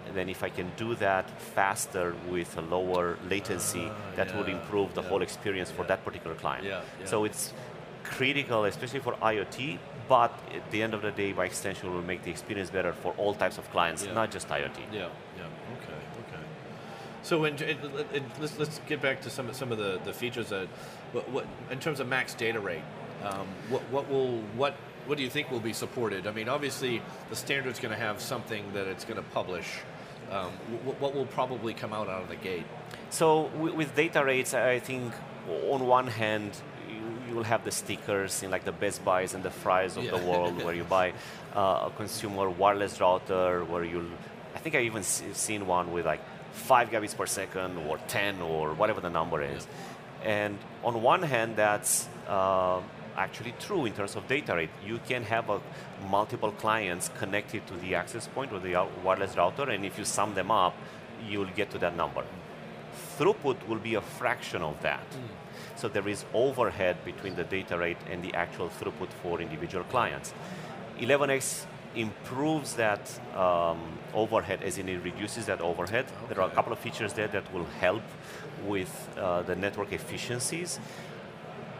and 0.08 0.15
then 0.15 0.30
if 0.30 0.43
I 0.43 0.50
can 0.50 0.71
do 0.78 0.95
that 0.95 1.30
faster 1.41 2.15
with 2.30 2.58
a 2.58 2.62
lower 2.62 3.17
latency, 3.30 3.86
uh, 3.86 4.15
that 4.15 4.30
yeah, 4.30 4.38
would 4.38 4.50
improve 4.50 4.93
the 4.93 5.02
yeah, 5.02 5.10
whole 5.10 5.21
experience 5.21 5.71
for 5.71 5.84
that 5.86 6.06
particular 6.06 6.36
client. 6.36 6.67
So 7.06 7.24
it's 7.24 7.54
critical, 8.04 8.65
especially 8.65 9.00
for 9.00 9.13
IoT, 9.13 9.80
but 10.08 10.32
at 10.54 10.69
the 10.71 10.84
end 10.84 10.93
of 10.93 11.02
the 11.02 11.12
day, 11.12 11.32
by 11.34 11.45
extension, 11.45 11.89
we 11.89 11.95
will 11.95 12.04
make 12.04 12.24
the 12.24 12.30
experience 12.30 12.69
better 12.69 12.93
for 12.93 13.13
all 13.17 13.34
types 13.34 13.58
of 13.58 13.69
clients, 13.71 14.06
not 14.13 14.32
just 14.32 14.48
IoT. 14.50 14.78
Yeah, 14.91 15.10
yeah, 15.38 15.45
okay, 15.82 15.93
okay. 16.28 16.43
So 17.24 17.45
in, 17.45 17.56
in, 17.56 17.78
in, 18.13 18.24
let's, 18.39 18.60
let's 18.60 18.80
get 18.88 19.02
back 19.02 19.21
to 19.21 19.30
some, 19.32 19.52
some 19.54 19.71
of 19.71 19.80
the, 19.80 20.00
the 20.06 20.13
features 20.13 20.50
that, 20.50 20.67
what, 21.12 21.28
what, 21.30 21.48
in 21.71 21.80
terms 21.80 22.00
of 22.00 22.08
max 22.08 22.36
data 22.36 22.60
rate, 22.60 22.84
um, 23.24 23.48
what, 23.69 23.82
what 23.89 24.08
will, 24.08 24.41
what 24.56 24.76
what 25.06 25.18
do 25.18 25.24
you 25.24 25.30
think 25.30 25.52
will 25.52 25.60
be 25.60 25.74
supported? 25.74 26.28
I 26.28 26.32
mean, 26.32 26.50
obviously, 26.50 27.02
the 27.30 27.36
standard's 27.36 27.80
going 27.80 27.94
to 27.94 28.00
have 28.00 28.22
something 28.22 28.63
that 28.74 28.88
it's 28.88 29.06
going 29.06 29.18
to 29.18 29.30
publish. 29.34 29.68
Um, 30.32 30.52
what 31.00 31.13
will 31.13 31.28
probably 31.28 31.74
come 31.74 31.94
out 31.94 32.10
out 32.10 32.24
of 32.24 32.30
the 32.30 32.36
gate? 32.36 32.65
So 33.12 33.44
with 33.58 33.96
data 33.96 34.26
rates, 34.26 34.54
I 34.54 34.80
think 34.80 35.13
on 35.70 35.86
one 35.86 36.08
hand, 36.08 36.52
you 37.28 37.36
will 37.36 37.44
have 37.44 37.63
the 37.63 37.72
stickers 37.72 38.41
in 38.44 38.50
like 38.50 38.65
the 38.65 38.72
Best 38.72 39.06
Buys 39.06 39.34
and 39.34 39.44
the 39.44 39.52
Fry's 39.52 39.98
of 39.98 40.04
yeah. 40.04 40.18
the 40.18 40.26
world, 40.26 40.63
where 40.63 40.74
you 40.74 40.84
buy 40.84 41.13
uh, 41.56 41.89
a 41.89 41.91
consumer 41.96 42.50
wireless 42.50 43.00
router, 43.00 43.63
where 43.65 43.84
you'll. 43.84 44.10
I 44.56 44.60
think 44.60 44.76
I 44.76 44.82
even 44.82 45.04
seen 45.04 45.68
one 45.68 45.91
with 45.91 46.06
like 46.06 46.22
five 46.54 46.89
gigabits 46.89 47.15
per 47.15 47.26
second, 47.26 47.78
or 47.78 48.00
ten, 48.08 48.41
or 48.41 48.74
whatever 48.74 49.02
the 49.02 49.10
number 49.10 49.44
is. 49.44 49.68
Yeah. 50.24 50.30
And 50.32 50.58
on 50.84 51.04
one 51.04 51.22
hand, 51.22 51.56
that's 51.56 52.08
uh, 52.28 52.82
actually 53.17 53.54
true 53.60 53.86
in 53.86 53.93
terms 53.93 54.15
of 54.15 54.28
data 54.28 54.56
rate. 54.56 54.69
You 54.86 54.99
can 55.08 55.23
have 55.23 55.49
a, 55.49 55.62
multiple 56.10 56.51
clients 56.51 57.10
connected 57.17 57.65
to 57.67 57.75
the 57.78 57.95
access 57.95 58.28
point 58.28 58.51
or 58.51 58.60
the 58.60 58.73
wireless 59.04 59.36
router, 59.36 59.69
and 59.69 59.86
if 59.86 59.97
you 59.97 60.06
sum 60.06 60.34
them 60.34 60.51
up, 60.51 60.75
you'll 61.28 61.54
get 61.56 61.71
to 61.71 61.78
that 61.80 61.95
number. 61.95 62.23
Throughput 63.17 63.67
will 63.67 63.80
be 63.80 63.95
a 63.95 64.01
fraction 64.01 64.62
of 64.62 64.82
that. 64.82 65.10
Mm. 65.12 65.78
So 65.78 65.88
there 65.88 66.08
is 66.08 66.25
overhead 66.34 67.04
between 67.06 67.36
the 67.36 67.43
data 67.43 67.78
rate 67.78 67.97
and 68.10 68.23
the 68.23 68.34
actual 68.34 68.69
throughput 68.69 69.10
for 69.21 69.41
individual 69.41 69.84
clients. 69.86 70.34
11x 70.99 71.65
improves 71.95 72.73
that 72.75 73.19
um, 73.36 73.80
overhead, 74.13 74.62
as 74.63 74.78
in 74.78 74.89
it 74.89 75.04
reduces 75.04 75.45
that 75.45 75.62
overhead. 75.62 76.06
Okay. 76.06 76.34
There 76.34 76.43
are 76.43 76.49
a 76.49 76.54
couple 76.54 76.73
of 76.73 76.80
features 76.80 77.13
there 77.13 77.28
that 77.30 77.51
will 77.54 77.65
help 77.80 78.04
with 78.65 79.10
uh, 79.17 79.43
the 79.43 79.56
network 79.56 79.91
efficiencies. 79.91 80.80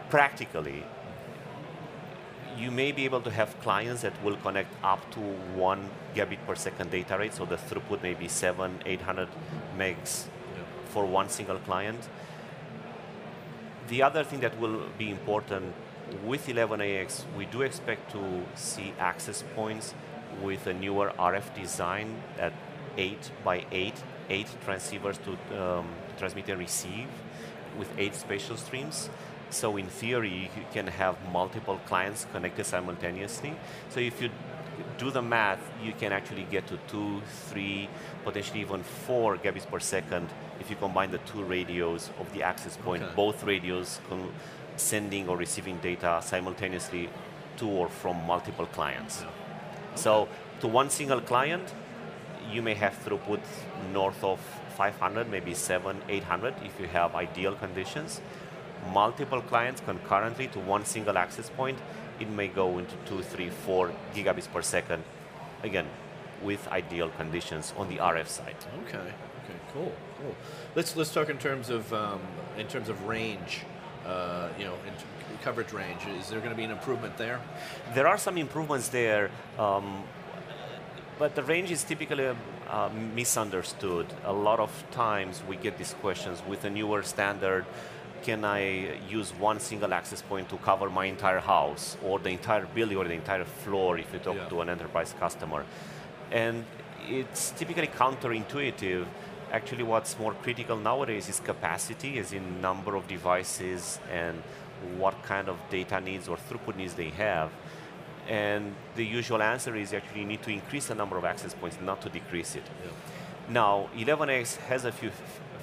Practically, 0.08 0.84
you 2.56 2.70
may 2.70 2.90
be 2.92 3.04
able 3.04 3.20
to 3.20 3.30
have 3.30 3.58
clients 3.60 4.02
that 4.02 4.12
will 4.24 4.36
connect 4.36 4.72
up 4.82 5.10
to 5.10 5.20
one 5.20 5.90
gigabit 6.14 6.38
per 6.46 6.54
second 6.54 6.90
data 6.90 7.18
rate, 7.18 7.34
so 7.34 7.44
the 7.44 7.56
throughput 7.56 8.02
may 8.02 8.14
be 8.14 8.28
seven, 8.28 8.78
800 8.86 9.28
megs 9.76 10.26
yeah. 10.26 10.62
for 10.86 11.04
one 11.04 11.28
single 11.28 11.58
client. 11.58 12.08
The 13.88 14.02
other 14.02 14.24
thing 14.24 14.40
that 14.40 14.58
will 14.58 14.82
be 14.98 15.10
important 15.10 15.74
with 16.24 16.46
11ax, 16.46 17.24
we 17.36 17.46
do 17.46 17.62
expect 17.62 18.10
to 18.12 18.42
see 18.54 18.92
access 18.98 19.44
points 19.54 19.94
with 20.42 20.66
a 20.66 20.72
newer 20.72 21.12
RF 21.18 21.54
design 21.54 22.22
at 22.38 22.52
8 22.96 23.30
by 23.44 23.64
8, 23.70 23.94
8 24.30 24.46
transceivers 24.66 25.18
to 25.24 25.60
um, 25.62 25.88
transmit 26.18 26.48
and 26.48 26.58
receive 26.58 27.08
with 27.78 27.88
8 27.98 28.14
spatial 28.14 28.56
streams. 28.56 29.10
So 29.50 29.76
in 29.76 29.86
theory, 29.86 30.50
you 30.56 30.64
can 30.72 30.86
have 30.86 31.16
multiple 31.32 31.80
clients 31.86 32.26
connected 32.32 32.66
simultaneously. 32.66 33.54
So 33.90 34.00
if 34.00 34.20
you 34.20 34.30
do 34.98 35.10
the 35.10 35.22
math, 35.22 35.60
you 35.82 35.92
can 35.92 36.12
actually 36.12 36.44
get 36.50 36.66
to 36.66 36.78
two, 36.88 37.22
three, 37.48 37.88
potentially 38.24 38.60
even 38.60 38.82
four 38.82 39.36
gigabits 39.36 39.66
per 39.66 39.80
second 39.80 40.28
if 40.60 40.70
you 40.70 40.76
combine 40.76 41.10
the 41.10 41.18
two 41.18 41.42
radios 41.42 42.10
of 42.18 42.32
the 42.32 42.42
access 42.42 42.76
point, 42.76 43.02
okay. 43.02 43.12
both 43.14 43.44
radios 43.44 44.00
sending 44.76 45.28
or 45.28 45.36
receiving 45.36 45.78
data 45.78 46.20
simultaneously 46.22 47.08
to 47.56 47.68
or 47.68 47.88
from 47.88 48.16
multiple 48.26 48.66
clients. 48.66 49.22
Yeah. 49.22 49.28
Okay. 49.28 49.36
So 49.94 50.28
to 50.60 50.66
one 50.68 50.90
single 50.90 51.20
client, 51.20 51.72
you 52.50 52.62
may 52.62 52.74
have 52.74 52.94
throughput 53.04 53.40
north 53.92 54.22
of 54.22 54.38
500, 54.76 55.30
maybe 55.30 55.54
7, 55.54 56.02
800 56.08 56.54
if 56.64 56.78
you 56.80 56.86
have 56.88 57.14
ideal 57.14 57.54
conditions. 57.54 58.20
Multiple 58.92 59.40
clients 59.42 59.80
concurrently 59.80 60.48
to 60.48 60.60
one 60.60 60.84
single 60.84 61.18
access 61.18 61.50
point, 61.50 61.78
it 62.20 62.28
may 62.28 62.48
go 62.48 62.78
into 62.78 62.94
two, 63.06 63.22
three, 63.22 63.50
four 63.50 63.92
gigabits 64.14 64.50
per 64.50 64.62
second. 64.62 65.02
Again, 65.62 65.86
with 66.42 66.66
ideal 66.68 67.08
conditions 67.10 67.72
on 67.76 67.88
the 67.88 67.96
RF 67.96 68.28
side. 68.28 68.56
Okay. 68.86 68.98
Okay. 68.98 69.58
Cool. 69.72 69.92
Cool. 70.20 70.34
Let's 70.74 70.96
let's 70.96 71.12
talk 71.12 71.28
in 71.28 71.38
terms 71.38 71.70
of 71.70 71.92
um, 71.92 72.20
in 72.58 72.66
terms 72.66 72.88
of 72.88 73.06
range 73.06 73.64
uh, 74.06 74.48
you 74.58 74.64
know, 74.64 74.74
coverage 75.42 75.72
range. 75.72 76.06
Is 76.18 76.28
there 76.28 76.38
going 76.38 76.50
to 76.50 76.56
be 76.56 76.64
an 76.64 76.70
improvement 76.70 77.16
there? 77.16 77.40
There 77.94 78.06
are 78.06 78.18
some 78.18 78.38
improvements 78.38 78.88
there, 78.88 79.30
um, 79.58 80.04
but 81.18 81.34
the 81.34 81.42
range 81.42 81.70
is 81.70 81.82
typically 81.84 82.28
uh, 82.68 82.90
misunderstood. 83.14 84.06
A 84.24 84.32
lot 84.32 84.60
of 84.60 84.70
times 84.90 85.42
we 85.48 85.56
get 85.56 85.76
these 85.78 85.94
questions 85.94 86.42
with 86.48 86.64
a 86.64 86.70
newer 86.70 87.02
standard. 87.02 87.64
Can 88.26 88.44
I 88.44 88.60
use 89.18 89.30
one 89.50 89.58
single 89.60 89.92
access 89.94 90.20
point 90.20 90.48
to 90.48 90.56
cover 90.58 90.90
my 90.90 91.04
entire 91.04 91.40
house, 91.40 91.96
or 92.04 92.18
the 92.18 92.30
entire 92.30 92.66
building, 92.66 92.98
or 92.98 93.04
the 93.04 93.18
entire 93.22 93.44
floor 93.44 93.98
if 93.98 94.12
you 94.12 94.18
talk 94.18 94.36
yeah. 94.36 94.48
to 94.48 94.60
an 94.62 94.68
enterprise 94.68 95.14
customer? 95.20 95.64
And 96.32 96.64
it's 97.08 97.52
typically 97.52 97.86
counterintuitive 97.86 99.06
Actually, 99.52 99.84
what's 99.84 100.18
more 100.18 100.34
critical 100.34 100.76
nowadays 100.76 101.28
is 101.28 101.38
capacity, 101.38 102.18
as 102.18 102.32
in 102.32 102.60
number 102.60 102.96
of 102.96 103.06
devices 103.06 104.00
and 104.12 104.42
what 104.98 105.22
kind 105.22 105.48
of 105.48 105.56
data 105.70 106.00
needs 106.00 106.28
or 106.28 106.36
throughput 106.36 106.76
needs 106.76 106.94
they 106.94 107.10
have. 107.10 107.50
And 108.28 108.74
the 108.96 109.06
usual 109.06 109.40
answer 109.40 109.76
is 109.76 109.94
actually 109.94 110.22
you 110.22 110.26
need 110.26 110.42
to 110.42 110.50
increase 110.50 110.86
the 110.86 110.96
number 110.96 111.16
of 111.16 111.24
access 111.24 111.54
points, 111.54 111.78
not 111.80 112.02
to 112.02 112.08
decrease 112.08 112.56
it. 112.56 112.64
Yeah. 112.84 112.90
Now, 113.48 113.88
11x 113.96 114.56
has 114.56 114.84
a 114.84 114.90
few 114.90 115.12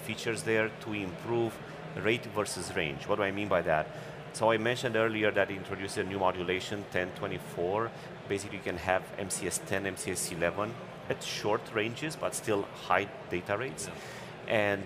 features 0.05 0.43
there 0.43 0.71
to 0.83 0.93
improve 0.93 1.53
rate 2.01 2.25
versus 2.27 2.75
range. 2.75 3.07
What 3.07 3.17
do 3.17 3.23
I 3.23 3.31
mean 3.31 3.47
by 3.47 3.61
that? 3.63 3.87
So 4.33 4.51
I 4.51 4.57
mentioned 4.57 4.95
earlier 4.95 5.31
that 5.31 5.51
introduced 5.51 5.97
a 5.97 6.03
new 6.03 6.17
modulation, 6.17 6.79
1024. 6.79 7.91
Basically, 8.27 8.57
you 8.57 8.63
can 8.63 8.77
have 8.77 9.03
MCS 9.19 9.65
10, 9.67 9.83
MCS 9.83 10.31
11 10.31 10.73
at 11.09 11.23
short 11.23 11.61
ranges, 11.73 12.15
but 12.15 12.33
still 12.33 12.65
high 12.87 13.07
data 13.29 13.57
rates. 13.57 13.87
Yeah. 14.47 14.53
And 14.53 14.83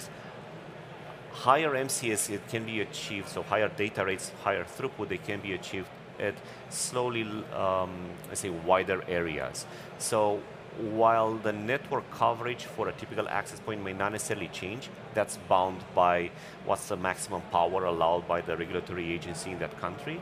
higher 1.31 1.71
MCS 1.71 2.29
it 2.31 2.47
can 2.49 2.65
be 2.65 2.81
achieved, 2.81 3.29
so 3.29 3.43
higher 3.43 3.69
data 3.69 4.03
rates, 4.03 4.31
higher 4.43 4.65
throughput, 4.65 5.07
they 5.07 5.17
can 5.17 5.39
be 5.39 5.53
achieved 5.53 5.87
at 6.19 6.35
slowly, 6.69 7.23
um, 7.53 8.09
let's 8.27 8.41
say, 8.41 8.49
wider 8.49 9.03
areas. 9.07 9.65
So 9.99 10.41
while 10.77 11.35
the 11.35 11.51
network 11.51 12.09
coverage 12.11 12.65
for 12.65 12.87
a 12.87 12.91
typical 12.93 13.27
access 13.29 13.59
point 13.59 13.83
may 13.83 13.93
not 13.93 14.11
necessarily 14.11 14.47
change, 14.49 14.89
that's 15.13 15.37
bound 15.49 15.83
by 15.95 16.29
what's 16.65 16.87
the 16.87 16.97
maximum 16.97 17.41
power 17.51 17.85
allowed 17.85 18.27
by 18.27 18.41
the 18.41 18.55
regulatory 18.55 19.11
agency 19.11 19.51
in 19.51 19.59
that 19.59 19.79
country. 19.79 20.21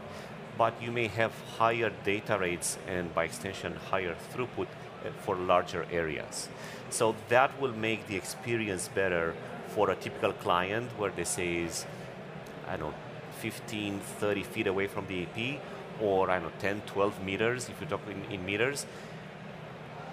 But 0.57 0.81
you 0.81 0.91
may 0.91 1.07
have 1.07 1.33
higher 1.57 1.91
data 2.03 2.37
rates 2.39 2.77
and 2.87 3.13
by 3.13 3.25
extension 3.25 3.75
higher 3.91 4.15
throughput 4.33 4.67
eh, 5.03 5.09
for 5.19 5.35
larger 5.35 5.85
areas. 5.91 6.47
So 6.89 7.15
that 7.27 7.59
will 7.59 7.73
make 7.73 8.07
the 8.07 8.15
experience 8.15 8.87
better 8.87 9.33
for 9.67 9.89
a 9.89 9.95
typical 9.95 10.31
client 10.31 10.89
where 10.97 11.11
they 11.11 11.25
say 11.25 11.57
is, 11.57 11.85
I 12.67 12.77
don't 12.77 12.91
know, 12.91 12.93
15, 13.39 13.99
30 13.99 14.43
feet 14.43 14.67
away 14.67 14.87
from 14.87 15.07
the 15.07 15.23
AP, 15.23 15.59
or 16.01 16.29
I 16.29 16.39
don't 16.39 16.43
know, 16.43 16.59
10, 16.59 16.83
12 16.85 17.23
meters, 17.23 17.69
if 17.69 17.81
you 17.81 17.87
talk 17.87 18.01
in, 18.09 18.33
in 18.33 18.45
meters. 18.45 18.85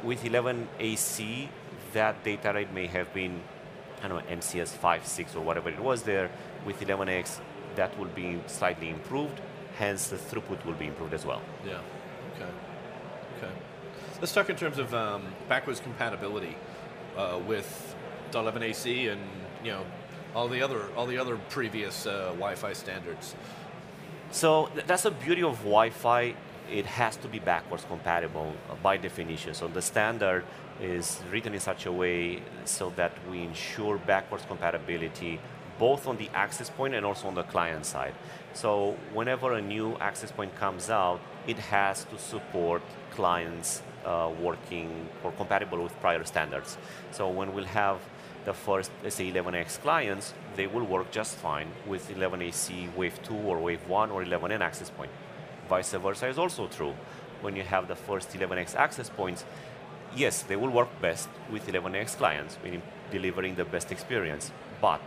With 0.03 0.25
11 0.25 0.69
AC, 0.81 1.49
that 1.93 2.25
data 2.25 2.53
rate 2.53 2.73
may 2.73 2.87
have 2.89 3.13
been, 3.15 3.41
I 4.03 4.09
don't 4.09 4.19
know, 4.29 4.37
MCS 4.37 4.69
5, 4.69 5.07
6, 5.07 5.37
or 5.37 5.43
whatever 5.43 5.69
it 5.69 5.79
was 5.79 6.03
there. 6.03 6.31
With 6.67 6.81
11X, 6.81 7.41
that 7.77 7.97
will 7.99 8.09
be 8.09 8.41
slightly 8.47 8.91
improved, 8.91 9.41
hence 9.79 10.09
the 10.09 10.17
throughput 10.17 10.65
will 10.65 10.75
be 10.75 10.87
improved 10.87 11.15
as 11.15 11.25
well. 11.25 11.41
Yeah, 11.65 11.79
okay. 12.35 12.51
Okay. 13.39 13.53
Let's 14.21 14.33
talk 14.33 14.51
in 14.51 14.57
terms 14.57 14.79
of 14.79 14.93
um, 14.95 15.23
backwards 15.49 15.81
compatibility 15.81 16.57
uh, 17.17 17.41
with 17.47 17.95
11AC 18.33 19.13
and 19.13 19.21
you 19.65 19.73
know 19.73 19.85
all 20.35 20.49
the 20.49 20.63
other 20.63 20.87
all 20.97 21.07
the 21.07 21.19
other 21.19 21.37
previous 21.51 22.07
uh, 22.07 22.29
Wi-Fi 22.29 22.73
standards. 22.73 23.35
So 24.31 24.67
th- 24.75 24.87
that's 24.87 25.03
the 25.03 25.11
beauty 25.11 25.43
of 25.43 25.59
Wi-Fi. 25.59 26.35
It 26.71 26.87
has 26.87 27.17
to 27.17 27.29
be 27.29 27.39
backwards 27.39 27.85
compatible 27.85 28.55
uh, 28.71 28.75
by 28.83 28.97
definition. 28.97 29.55
So 29.55 29.69
the 29.69 29.83
standard 29.83 30.45
is 30.81 31.21
written 31.31 31.55
in 31.55 31.61
such 31.61 31.87
a 31.87 31.93
way 31.93 32.43
so 32.65 32.91
that 32.97 33.13
we 33.31 33.43
ensure 33.43 33.99
backwards 33.99 34.45
compatibility 34.47 35.41
both 35.79 36.07
on 36.07 36.17
the 36.17 36.29
access 36.35 36.71
point 36.71 36.95
and 36.95 37.05
also 37.05 37.27
on 37.29 37.35
the 37.35 37.43
client 37.43 37.85
side. 37.85 38.15
So 38.55 38.97
whenever 39.13 39.53
a 39.55 39.61
new 39.61 39.97
access 40.01 40.31
point 40.31 40.55
comes 40.55 40.91
out, 40.91 41.21
it 41.47 41.59
has 41.59 42.05
to 42.05 42.19
support 42.19 42.83
clients 43.11 43.83
uh, 44.05 44.31
working 44.41 45.09
or 45.25 45.33
compatible 45.33 45.83
with 45.83 45.99
prior 46.01 46.25
standards. 46.25 46.77
So 47.11 47.29
when 47.29 47.55
we'll 47.55 47.65
have 47.65 47.99
the 48.45 48.53
first, 48.53 48.91
say 49.09 49.31
11x 49.31 49.81
clients, 49.81 50.35
they 50.57 50.67
will 50.67 50.85
work 50.85 51.11
just 51.11 51.37
fine 51.37 51.69
with 51.87 52.09
11ac 52.11 52.95
wave 52.97 53.21
2 53.23 53.35
or 53.35 53.59
wave 53.59 53.87
1 53.89 54.11
or 54.11 54.25
11n 54.25 54.61
access 54.61 54.91
point. 54.91 55.11
Vice 55.73 55.95
versa 55.95 56.29
is 56.29 56.39
also 56.39 56.67
true. 56.67 56.95
When 57.41 57.57
you 57.57 57.63
have 57.63 57.89
the 57.89 57.97
first 57.97 58.29
11x 58.39 58.75
access 58.77 59.09
points, 59.09 59.43
yes, 60.15 60.43
they 60.43 60.55
will 60.55 60.69
work 60.69 60.91
best 61.01 61.31
with 61.51 61.67
11x 61.67 62.19
clients, 62.19 62.59
meaning 62.63 62.83
delivering 63.11 63.55
the 63.55 63.65
best 63.65 63.91
experience. 63.91 64.53
But 64.83 65.01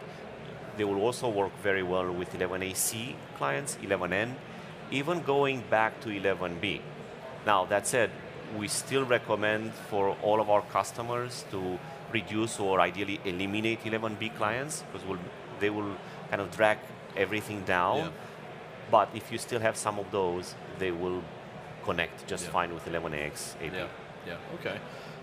they 0.75 0.83
will 0.83 1.01
also 1.07 1.29
work 1.29 1.53
very 1.61 1.83
well 1.83 2.11
with 2.11 2.33
11ac 2.33 3.13
clients, 3.37 3.77
11n, 3.83 4.33
even 4.89 5.21
going 5.21 5.61
back 5.69 6.01
to 6.01 6.09
11b. 6.09 6.81
Now, 7.45 7.65
that 7.65 7.85
said, 7.85 8.09
we 8.57 8.67
still 8.67 9.05
recommend 9.05 9.71
for 9.91 10.17
all 10.23 10.41
of 10.41 10.49
our 10.49 10.63
customers 10.77 11.45
to 11.51 11.77
reduce 12.11 12.59
or 12.59 12.81
ideally 12.81 13.19
eliminate 13.23 13.83
11B 13.83 14.35
clients 14.35 14.83
because 14.91 15.07
we'll, 15.07 15.25
they 15.59 15.69
will 15.69 15.93
kind 16.31 16.41
of 16.41 16.49
drag 16.57 16.79
everything 17.15 17.61
down. 17.65 17.97
Yeah. 17.97 18.09
But 18.91 19.09
if 19.13 19.31
you 19.31 19.37
still 19.37 19.59
have 19.59 19.75
some 19.75 19.99
of 19.99 20.11
those, 20.11 20.55
they 20.79 20.91
will 20.91 21.23
connect 21.83 22.27
just 22.27 22.45
yeah. 22.45 22.51
fine 22.51 22.73
with 22.73 22.85
11ax 22.85 23.55
AP. 23.61 23.73
Yeah, 23.73 23.87
yeah, 24.27 24.37
okay. 24.59 24.77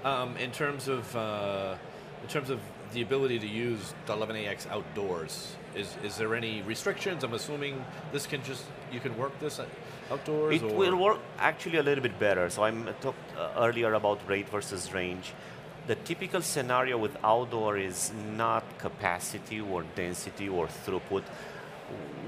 Um, 0.04 0.36
in 0.36 0.50
terms 0.50 0.88
of 0.88 1.14
uh, 1.16 1.74
in 2.22 2.28
terms 2.28 2.50
of 2.50 2.60
the 2.92 3.02
ability 3.02 3.38
to 3.38 3.46
use 3.46 3.94
the 4.06 4.14
11ax 4.14 4.68
outdoors, 4.68 5.56
is 5.74 5.96
is 6.02 6.16
there 6.16 6.34
any 6.34 6.62
restrictions? 6.62 7.24
I'm 7.24 7.34
assuming 7.34 7.84
this 8.12 8.26
can 8.26 8.42
just 8.42 8.64
you 8.92 9.00
can 9.00 9.16
work 9.16 9.38
this 9.40 9.60
outdoors? 10.10 10.56
It 10.56 10.62
or? 10.62 10.74
will 10.74 10.96
work 10.96 11.18
actually 11.38 11.78
a 11.78 11.82
little 11.82 12.02
bit 12.02 12.18
better. 12.18 12.50
So 12.50 12.64
I 12.64 12.70
talked 13.00 13.36
uh, 13.38 13.50
earlier 13.56 13.94
about 13.94 14.18
rate 14.28 14.48
versus 14.48 14.92
range. 14.92 15.32
The 15.86 15.96
typical 15.96 16.42
scenario 16.42 16.96
with 16.96 17.16
outdoor 17.24 17.76
is 17.76 18.12
not 18.36 18.62
capacity 18.78 19.60
or 19.60 19.84
density 19.96 20.48
or 20.48 20.68
throughput. 20.68 21.24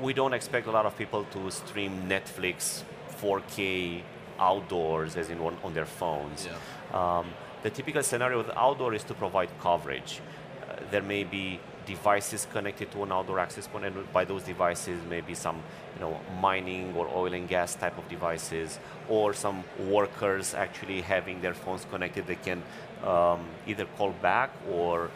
We 0.01 0.13
don't 0.13 0.35
expect 0.35 0.67
a 0.67 0.71
lot 0.71 0.87
of 0.87 0.97
people 0.97 1.25
to 1.25 1.51
stream 1.51 2.09
Netflix 2.09 2.83
4K 3.21 4.03
outdoors, 4.39 5.17
as 5.17 5.31
in 5.31 5.39
on, 5.39 5.57
on 5.63 5.75
their 5.75 5.87
phones. 5.87 6.47
Yeah. 6.47 7.19
Um, 7.19 7.27
the 7.63 7.71
typical 7.71 8.03
scenario 8.03 8.39
with 8.39 8.51
outdoor 8.57 8.95
is 8.95 9.05
to 9.05 9.15
provide 9.15 9.49
coverage. 9.61 10.21
Uh, 10.69 10.77
there 10.91 11.03
may 11.03 11.25
be 11.25 11.61
devices 11.87 12.47
connected 12.51 12.91
to 12.91 13.03
an 13.03 13.13
outdoor 13.13 13.39
access 13.39 13.67
point, 13.67 13.85
and 13.85 14.13
by 14.13 14.25
those 14.25 14.43
devices, 14.43 14.99
maybe 15.09 15.35
some 15.35 15.63
you 15.95 16.01
know 16.01 16.21
mining 16.41 16.95
or 16.97 17.09
oil 17.09 17.33
and 17.33 17.49
gas 17.49 17.75
type 17.75 17.97
of 17.99 18.09
devices, 18.09 18.79
or 19.09 19.33
some 19.33 19.65
workers 19.79 20.55
actually 20.55 21.01
having 21.01 21.41
their 21.41 21.55
phones 21.55 21.87
connected. 21.91 22.27
They 22.27 22.37
can 22.37 22.63
um, 23.05 23.47
either 23.67 23.87
call 23.97 24.13
back 24.23 24.51
or 24.71 25.11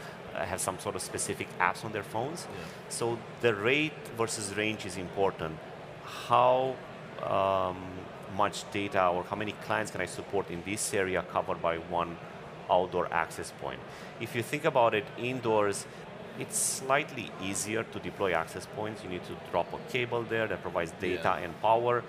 have 0.45 0.61
some 0.61 0.79
sort 0.79 0.95
of 0.97 1.03
specific 1.03 1.49
apps 1.59 1.85
on 1.85 1.93
their 1.93 2.03
phones. 2.03 2.47
Yeah. 2.51 2.65
So 2.89 3.19
the 3.41 3.55
rate 3.55 3.93
versus 4.17 4.57
range 4.57 4.87
is 4.87 4.97
important. 4.97 5.59
How 6.05 6.75
um, 7.23 7.77
much 8.37 8.71
data 8.71 9.07
or 9.09 9.25
how 9.25 9.37
many 9.37 9.53
clients 9.53 9.91
can 9.91 10.01
I 10.01 10.07
support 10.07 10.51
in 10.51 10.63
this 10.65 10.95
area 10.95 11.23
covered 11.23 11.61
by 11.63 11.79
one 11.79 12.17
outdoor 12.71 13.13
access 13.13 13.53
point? 13.61 13.81
If 14.21 14.35
you 14.35 14.43
think 14.43 14.65
about 14.65 14.95
it, 14.95 15.05
indoors, 15.19 15.87
it's 16.39 16.57
slightly 16.57 17.31
easier 17.43 17.83
to 17.83 17.99
deploy 17.99 18.33
access 18.33 18.67
points. 18.77 19.03
You 19.03 19.11
need 19.11 19.25
to 19.25 19.37
drop 19.51 19.73
a 19.73 19.79
cable 19.93 20.23
there 20.23 20.47
that 20.47 20.63
provides 20.63 20.93
data 21.01 21.37
Yeah. 21.37 21.45
and 21.45 21.61
power. 21.61 22.05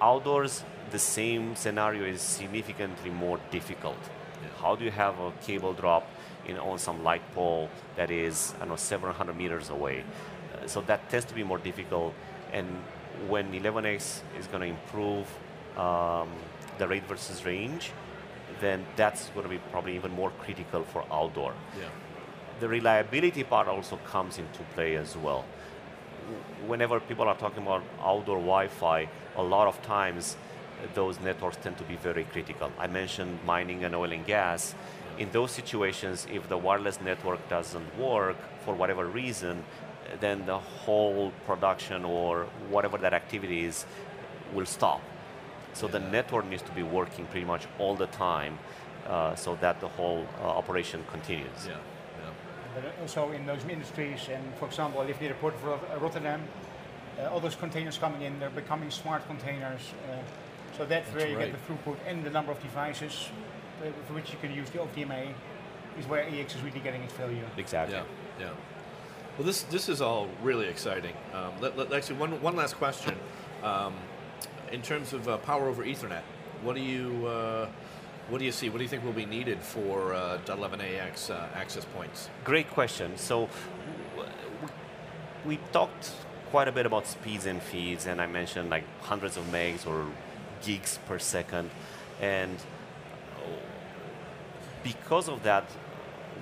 Outdoors, 0.00 0.62
the 0.90 0.98
same 0.98 1.56
scenario 1.56 2.04
is 2.04 2.20
significantly 2.20 3.10
more 3.10 3.40
difficult. 3.50 3.98
Yeah. 4.02 4.62
How 4.62 4.76
do 4.76 4.84
you 4.84 4.90
have 4.90 5.18
a 5.18 5.32
cable 5.42 5.72
drop 5.72 6.06
in, 6.46 6.56
on 6.58 6.78
some 6.78 7.02
light 7.04 7.22
pole 7.34 7.68
that 7.96 8.10
is, 8.10 8.54
I 8.56 8.60
don't 8.60 8.68
know, 8.70 8.76
several 8.76 9.12
hundred 9.12 9.36
meters 9.36 9.70
away? 9.70 10.04
Uh, 10.54 10.66
so 10.66 10.80
that 10.82 11.08
tends 11.10 11.26
to 11.26 11.34
be 11.34 11.42
more 11.44 11.58
difficult. 11.58 12.14
And 12.52 12.66
when 13.28 13.52
11x 13.52 14.20
is 14.38 14.46
going 14.46 14.60
to 14.60 14.66
improve 14.66 15.26
um, 15.78 16.28
the 16.78 16.86
rate 16.86 17.04
versus 17.08 17.44
range, 17.44 17.90
then 18.60 18.84
that's 18.96 19.28
going 19.30 19.44
to 19.44 19.50
be 19.50 19.58
probably 19.70 19.94
even 19.96 20.12
more 20.12 20.30
critical 20.40 20.82
for 20.84 21.04
outdoor 21.10 21.52
Yeah. 21.78 21.88
the 22.60 22.68
reliability 22.68 23.44
part 23.44 23.68
also 23.68 23.96
comes 24.06 24.38
into 24.38 24.62
play 24.74 24.96
as 24.96 25.16
well. 25.16 25.44
Whenever 26.66 26.98
people 27.00 27.28
are 27.28 27.36
talking 27.36 27.62
about 27.62 27.82
outdoor 28.02 28.38
Wi-Fi, 28.38 29.08
a 29.36 29.42
lot 29.42 29.68
of 29.68 29.80
times 29.82 30.36
uh, 30.82 30.86
those 30.94 31.20
networks 31.20 31.56
tend 31.58 31.76
to 31.78 31.84
be 31.84 31.96
very 31.96 32.24
critical. 32.24 32.70
I 32.78 32.86
mentioned 32.86 33.38
mining 33.44 33.84
and 33.84 33.94
oil 33.94 34.10
and 34.12 34.24
gas. 34.26 34.74
In 35.18 35.30
those 35.30 35.50
situations, 35.50 36.26
if 36.30 36.48
the 36.48 36.58
wireless 36.58 37.00
network 37.00 37.48
doesn't 37.48 37.98
work 37.98 38.36
for 38.64 38.74
whatever 38.74 39.06
reason, 39.06 39.64
then 40.20 40.44
the 40.46 40.58
whole 40.58 41.32
production 41.46 42.04
or 42.04 42.46
whatever 42.70 42.98
that 42.98 43.14
activity 43.14 43.64
is 43.64 43.86
will 44.54 44.66
stop. 44.66 45.00
So 45.72 45.88
the 45.88 46.00
network 46.00 46.48
needs 46.48 46.62
to 46.62 46.72
be 46.72 46.82
working 46.82 47.26
pretty 47.26 47.46
much 47.46 47.66
all 47.78 47.94
the 47.94 48.06
time 48.08 48.58
uh, 49.06 49.34
so 49.34 49.56
that 49.56 49.80
the 49.80 49.88
whole 49.88 50.26
uh, 50.40 50.44
operation 50.44 51.04
continues. 51.10 51.66
Yeah. 51.66 51.72
Yeah. 51.72 52.30
But 52.74 52.84
also 53.00 53.30
in 53.32 53.46
those 53.46 53.64
industries, 53.68 54.28
and 54.30 54.44
for 54.58 54.66
example, 54.66 55.00
I 55.00 55.06
live 55.06 55.20
near 55.20 55.30
the 55.30 55.36
port 55.36 55.54
of 55.54 55.64
uh, 55.64 55.98
Rotterdam. 55.98 56.42
Uh, 57.18 57.30
all 57.30 57.40
those 57.40 57.56
containers 57.56 57.98
coming 57.98 58.22
in, 58.22 58.38
they're 58.38 58.50
becoming 58.50 58.90
smart 58.90 59.26
containers. 59.26 59.80
Uh, 60.10 60.16
so 60.76 60.84
that's, 60.84 61.08
That's 61.08 61.22
where 61.24 61.30
you 61.30 61.38
right. 61.38 61.52
get 61.52 61.66
the 61.66 61.72
throughput 61.72 61.96
and 62.06 62.22
the 62.22 62.30
number 62.30 62.52
of 62.52 62.60
devices 62.60 63.30
for 64.06 64.14
which 64.14 64.32
you 64.32 64.38
can 64.40 64.52
use 64.52 64.70
the 64.70 64.78
OFDMA 64.78 65.32
is 65.98 66.06
where 66.06 66.22
AX 66.22 66.54
is 66.54 66.62
really 66.62 66.80
getting 66.80 67.02
its 67.02 67.12
value. 67.14 67.42
Exactly. 67.56 67.96
Yeah, 67.96 68.04
yeah. 68.38 68.50
Well, 69.38 69.46
this 69.46 69.62
this 69.64 69.88
is 69.88 70.00
all 70.00 70.28
really 70.42 70.66
exciting. 70.66 71.14
Um, 71.34 71.52
let, 71.60 71.76
let- 71.76 71.92
actually, 71.92 72.16
one 72.18 72.40
one 72.40 72.56
last 72.56 72.76
question. 72.76 73.14
Um, 73.62 73.94
in 74.72 74.82
terms 74.82 75.12
of 75.12 75.28
uh, 75.28 75.36
power 75.38 75.68
over 75.68 75.84
Ethernet, 75.84 76.22
what 76.62 76.74
do 76.74 76.82
you 76.82 77.26
uh, 77.26 77.68
what 78.28 78.38
do 78.38 78.44
you 78.44 78.52
see? 78.52 78.68
What 78.70 78.78
do 78.78 78.84
you 78.84 78.88
think 78.88 79.04
will 79.04 79.12
be 79.12 79.26
needed 79.26 79.60
for 79.60 80.14
uh, 80.14 80.38
.11ax 80.46 81.30
uh, 81.30 81.46
access 81.54 81.84
points? 81.84 82.28
Great 82.44 82.68
question. 82.70 83.16
So 83.16 83.48
we 85.44 85.58
talked 85.72 86.12
quite 86.50 86.68
a 86.68 86.72
bit 86.72 86.86
about 86.86 87.06
speeds 87.06 87.46
and 87.46 87.62
feeds, 87.62 88.06
and 88.06 88.20
I 88.20 88.26
mentioned 88.26 88.70
like 88.70 88.84
hundreds 89.02 89.36
of 89.36 89.44
megs 89.44 89.86
or 89.86 90.06
gigs 90.64 90.98
per 91.06 91.18
second, 91.18 91.70
and 92.20 92.56
because 94.86 95.28
of 95.28 95.42
that, 95.42 95.64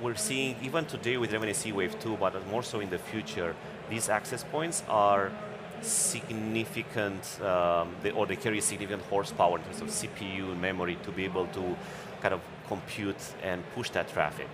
we're 0.02 0.16
seeing 0.16 0.56
even 0.62 0.84
today 0.84 1.16
with 1.16 1.30
11AC 1.30 1.72
Wave 1.72 1.98
2, 2.00 2.18
but 2.18 2.46
more 2.48 2.62
so 2.62 2.80
in 2.80 2.90
the 2.90 2.98
future, 2.98 3.56
these 3.88 4.08
access 4.08 4.44
points 4.44 4.82
are 4.88 5.32
significant, 5.80 7.40
um, 7.40 7.94
they, 8.02 8.10
or 8.10 8.26
they 8.26 8.36
carry 8.36 8.60
significant 8.60 9.02
horsepower 9.04 9.56
in 9.58 9.64
terms 9.64 9.80
of 9.80 9.88
CPU 9.88 10.52
and 10.52 10.60
memory 10.60 10.96
to 11.04 11.10
be 11.10 11.24
able 11.24 11.46
to 11.58 11.76
kind 12.20 12.34
of 12.34 12.40
compute 12.68 13.22
and 13.42 13.62
push 13.74 13.88
that 13.90 14.08
traffic. 14.08 14.48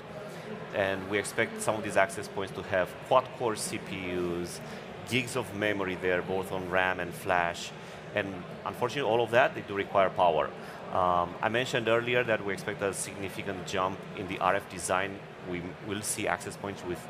And 0.74 1.10
we 1.10 1.18
expect 1.18 1.60
some 1.60 1.74
of 1.74 1.82
these 1.82 1.96
access 1.96 2.28
points 2.28 2.52
to 2.54 2.62
have 2.62 2.88
quad-core 3.08 3.54
CPUs, 3.54 4.60
gigs 5.08 5.34
of 5.36 5.52
memory 5.56 5.96
there, 6.00 6.22
both 6.22 6.52
on 6.52 6.70
RAM 6.70 7.00
and 7.00 7.12
flash. 7.12 7.72
And 8.14 8.42
unfortunately, 8.66 9.10
all 9.10 9.22
of 9.22 9.30
that, 9.30 9.54
they 9.54 9.62
do 9.62 9.74
require 9.74 10.10
power. 10.10 10.50
Um, 10.92 11.34
I 11.40 11.48
mentioned 11.48 11.88
earlier 11.88 12.24
that 12.24 12.44
we 12.44 12.52
expect 12.52 12.82
a 12.82 12.92
significant 12.92 13.66
jump 13.66 13.98
in 14.16 14.26
the 14.26 14.36
RF 14.36 14.68
design. 14.68 15.18
We 15.48 15.62
will 15.86 16.02
see 16.02 16.26
access 16.26 16.56
points 16.56 16.84
with 16.84 17.00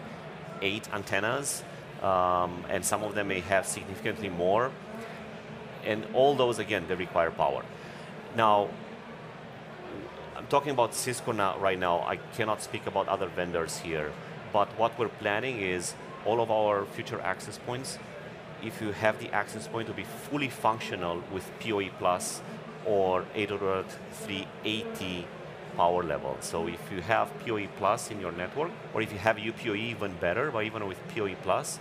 eight 0.60 0.92
antennas, 0.92 1.62
um, 2.02 2.64
and 2.68 2.84
some 2.84 3.02
of 3.02 3.14
them 3.14 3.28
may 3.28 3.40
have 3.40 3.66
significantly 3.66 4.28
more. 4.28 4.70
And 5.84 6.06
all 6.12 6.34
those, 6.34 6.58
again, 6.58 6.84
they 6.88 6.94
require 6.94 7.30
power. 7.30 7.64
Now, 8.36 8.68
I'm 10.36 10.46
talking 10.46 10.72
about 10.72 10.94
Cisco 10.94 11.32
now, 11.32 11.58
right 11.58 11.78
now. 11.78 12.00
I 12.00 12.16
cannot 12.36 12.62
speak 12.62 12.86
about 12.86 13.08
other 13.08 13.26
vendors 13.26 13.78
here. 13.78 14.12
But 14.52 14.68
what 14.78 14.98
we're 14.98 15.08
planning 15.08 15.60
is 15.60 15.94
all 16.26 16.40
of 16.40 16.50
our 16.50 16.84
future 16.84 17.20
access 17.20 17.58
points, 17.58 17.98
if 18.62 18.80
you 18.80 18.92
have 18.92 19.18
the 19.18 19.30
access 19.32 19.68
point 19.68 19.88
to 19.88 19.94
be 19.94 20.04
fully 20.04 20.48
functional 20.48 21.22
with 21.32 21.50
PoE 21.60 21.90
Plus 21.98 22.40
or 22.86 23.24
80380 23.34 25.26
power 25.76 26.02
level. 26.02 26.36
So 26.40 26.66
if 26.66 26.80
you 26.92 27.00
have 27.02 27.28
PoE 27.40 27.68
Plus 27.78 28.10
in 28.10 28.20
your 28.20 28.32
network, 28.32 28.70
or 28.94 29.02
if 29.02 29.12
you 29.12 29.18
have 29.18 29.36
UPoE 29.36 29.76
even 29.76 30.12
better, 30.14 30.50
but 30.50 30.64
even 30.64 30.86
with 30.86 30.98
PoE 31.08 31.36
Plus, 31.42 31.78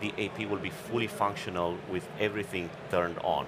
the 0.00 0.12
AP 0.18 0.48
will 0.48 0.58
be 0.58 0.70
fully 0.70 1.06
functional 1.06 1.76
with 1.90 2.08
everything 2.18 2.70
turned 2.90 3.18
on. 3.18 3.46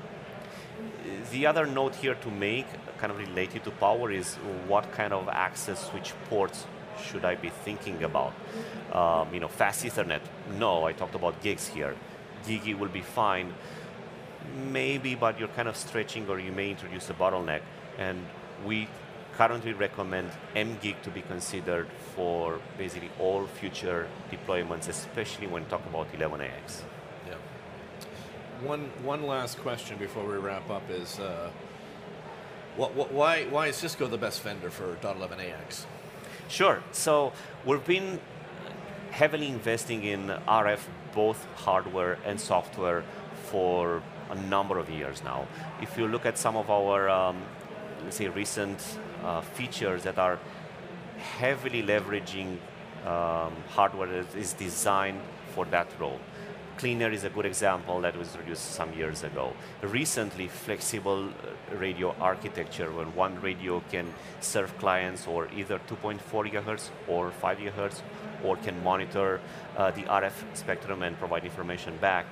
The 1.30 1.46
other 1.46 1.66
note 1.66 1.94
here 1.94 2.14
to 2.14 2.30
make, 2.30 2.66
kind 2.98 3.10
of 3.12 3.18
related 3.18 3.64
to 3.64 3.70
power, 3.70 4.10
is 4.10 4.34
what 4.66 4.92
kind 4.92 5.12
of 5.12 5.28
access 5.28 5.88
switch 5.90 6.12
ports 6.28 6.66
should 7.02 7.24
I 7.24 7.34
be 7.34 7.48
thinking 7.48 8.02
about? 8.02 8.34
Um, 8.92 9.32
you 9.32 9.40
know, 9.40 9.48
fast 9.48 9.84
Ethernet. 9.84 10.20
No, 10.58 10.84
I 10.84 10.92
talked 10.92 11.14
about 11.14 11.40
gigs 11.42 11.66
here. 11.68 11.96
GigE 12.46 12.74
will 12.74 12.88
be 12.88 13.00
fine, 13.00 13.52
maybe, 14.70 15.14
but 15.14 15.38
you're 15.38 15.48
kind 15.48 15.68
of 15.68 15.76
stretching, 15.76 16.28
or 16.28 16.38
you 16.38 16.52
may 16.52 16.70
introduce 16.70 17.10
a 17.10 17.14
bottleneck. 17.14 17.62
And 17.98 18.24
we 18.64 18.88
currently 19.36 19.72
recommend 19.72 20.30
mgig 20.54 21.00
to 21.02 21.10
be 21.10 21.22
considered 21.22 21.88
for 22.14 22.60
basically 22.78 23.10
all 23.18 23.46
future 23.46 24.08
deployments, 24.30 24.88
especially 24.88 25.46
when 25.46 25.64
talking 25.66 25.88
about 25.88 26.12
11ax. 26.12 26.82
Yeah. 27.26 27.34
One 28.62 28.90
one 29.02 29.26
last 29.26 29.58
question 29.58 29.98
before 29.98 30.24
we 30.24 30.36
wrap 30.36 30.68
up 30.70 30.82
is, 30.90 31.18
uh, 31.18 31.50
what, 32.76 32.94
what, 32.94 33.12
why 33.12 33.44
why 33.44 33.68
is 33.68 33.76
Cisco 33.76 34.06
the 34.06 34.18
best 34.18 34.42
vendor 34.42 34.70
for 34.70 34.96
.11ax? 34.96 35.86
Sure. 36.48 36.82
So 36.92 37.32
we've 37.64 37.84
been 37.84 38.20
heavily 39.12 39.48
investing 39.48 40.04
in 40.04 40.28
RF, 40.48 40.80
both 41.14 41.46
hardware 41.56 42.18
and 42.24 42.40
software, 42.40 43.04
for 43.44 44.02
a 44.30 44.34
number 44.34 44.78
of 44.78 44.88
years 44.88 45.22
now. 45.22 45.46
If 45.82 45.98
you 45.98 46.08
look 46.08 46.24
at 46.24 46.38
some 46.38 46.56
of 46.56 46.70
our, 46.70 47.10
um, 47.10 47.42
let's 48.02 48.16
say, 48.16 48.28
recent 48.28 48.98
uh, 49.22 49.42
features 49.42 50.02
that 50.04 50.18
are 50.18 50.38
heavily 51.38 51.82
leveraging 51.82 52.56
um, 53.04 53.52
hardware 53.68 54.08
that 54.08 54.34
is 54.34 54.54
designed 54.54 55.20
for 55.54 55.66
that 55.66 55.88
role. 56.00 56.18
CleanAir 56.78 57.12
is 57.12 57.24
a 57.24 57.30
good 57.30 57.46
example 57.46 58.00
that 58.00 58.16
was 58.16 58.34
introduced 58.34 58.72
some 58.72 58.92
years 58.94 59.22
ago. 59.24 59.52
Recently, 59.82 60.48
flexible 60.48 61.28
uh, 61.28 61.76
radio 61.76 62.14
architecture, 62.20 62.90
where 62.90 63.06
one 63.06 63.40
radio 63.40 63.82
can 63.90 64.12
serve 64.40 64.76
clients 64.78 65.26
or 65.26 65.48
either 65.52 65.78
2.4 65.88 66.18
gigahertz 66.50 66.90
or 67.08 67.30
5 67.30 67.58
gigahertz, 67.58 68.02
or 68.44 68.56
can 68.56 68.82
monitor 68.82 69.40
uh, 69.76 69.90
the 69.90 70.02
RF 70.02 70.32
spectrum 70.54 71.02
and 71.02 71.18
provide 71.18 71.44
information 71.44 71.96
back. 71.98 72.26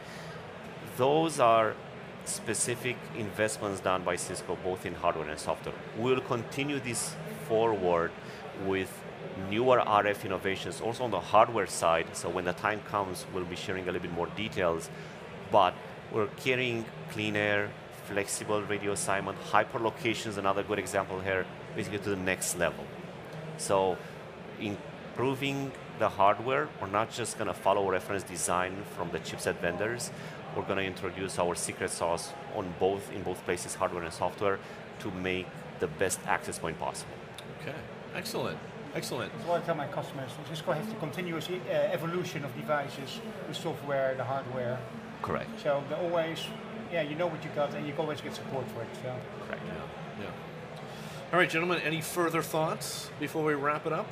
Those 0.96 1.38
are 1.40 1.74
specific 2.24 2.96
investments 3.16 3.81
done 3.81 4.03
by 4.03 4.16
Cisco 4.16 4.57
both 4.62 4.87
in 4.87 4.94
hardware 4.94 5.29
and 5.29 5.38
software. 5.38 5.74
We 5.98 6.12
will 6.12 6.20
continue 6.20 6.81
this 6.81 7.14
forward 7.48 8.12
with 8.66 8.90
newer 9.50 9.78
RF 9.78 10.24
innovations 10.24 10.80
also 10.80 11.04
on 11.04 11.10
the 11.10 11.20
hardware 11.20 11.66
side. 11.66 12.06
So 12.12 12.28
when 12.28 12.44
the 12.44 12.52
time 12.52 12.80
comes, 12.88 13.26
we'll 13.32 13.44
be 13.44 13.56
sharing 13.56 13.84
a 13.84 13.86
little 13.86 14.02
bit 14.02 14.12
more 14.12 14.26
details. 14.28 14.90
But 15.50 15.74
we're 16.12 16.28
carrying 16.28 16.84
CleanAir, 17.12 17.68
flexible 18.06 18.62
radio 18.62 18.92
assignment, 18.92 19.38
hyperlocation 19.50 20.28
is 20.28 20.36
another 20.36 20.62
good 20.62 20.78
example 20.78 21.20
here, 21.20 21.46
basically 21.76 21.98
to 22.00 22.10
the 22.10 22.16
next 22.16 22.58
level. 22.58 22.84
So 23.58 23.96
improving 24.60 25.72
the 25.98 26.08
hardware, 26.08 26.68
we're 26.80 26.88
not 26.88 27.10
just 27.10 27.38
going 27.38 27.48
to 27.48 27.54
follow 27.54 27.88
reference 27.90 28.22
design 28.22 28.82
from 28.96 29.10
the 29.10 29.18
chipset 29.20 29.60
vendors. 29.60 30.10
We're 30.56 30.64
going 30.64 30.78
to 30.78 30.84
introduce 30.84 31.38
our 31.38 31.54
secret 31.54 31.90
sauce 31.90 32.32
on 32.56 32.74
both 32.80 33.12
in 33.12 33.22
both 33.22 33.44
places, 33.44 33.74
hardware 33.74 34.02
and 34.02 34.12
software, 34.12 34.58
to 35.00 35.10
make 35.12 35.46
the 35.78 35.86
best 35.86 36.18
access 36.26 36.58
point 36.58 36.78
possible. 36.78 37.14
Okay, 37.60 37.76
excellent. 38.14 38.58
Excellent. 38.94 39.33
That's 39.33 39.46
what 39.48 39.62
I 39.62 39.64
tell 39.66 39.74
my 39.76 39.87
customers. 39.87 40.31
Cisco 40.48 40.72
has 40.72 40.87
the 40.87 40.94
continuous 40.96 41.48
uh, 41.48 41.72
evolution 41.92 42.44
of 42.44 42.55
devices, 42.57 43.20
the 43.48 43.55
software, 43.55 44.14
the 44.16 44.24
hardware. 44.24 44.79
Correct. 45.22 45.48
So 45.62 45.83
they 45.88 45.94
always, 45.96 46.40
yeah, 46.92 47.03
you 47.03 47.14
know 47.14 47.26
what 47.29 47.44
you 47.44 47.50
got, 47.55 47.72
and 47.74 47.87
you 47.87 47.94
always 47.98 48.20
get 48.20 48.35
support 48.35 48.66
for 48.68 48.83
it. 48.83 48.88
So. 49.03 49.14
Correct. 49.46 49.62
Yeah. 49.66 50.24
Yeah. 50.24 50.31
All 51.33 51.38
right, 51.38 51.48
gentlemen. 51.48 51.81
Any 51.85 52.00
further 52.00 52.42
thoughts 52.42 53.11
before 53.20 53.44
we 53.44 53.55
wrap 53.55 53.87
it 53.87 53.92
up? 53.92 54.07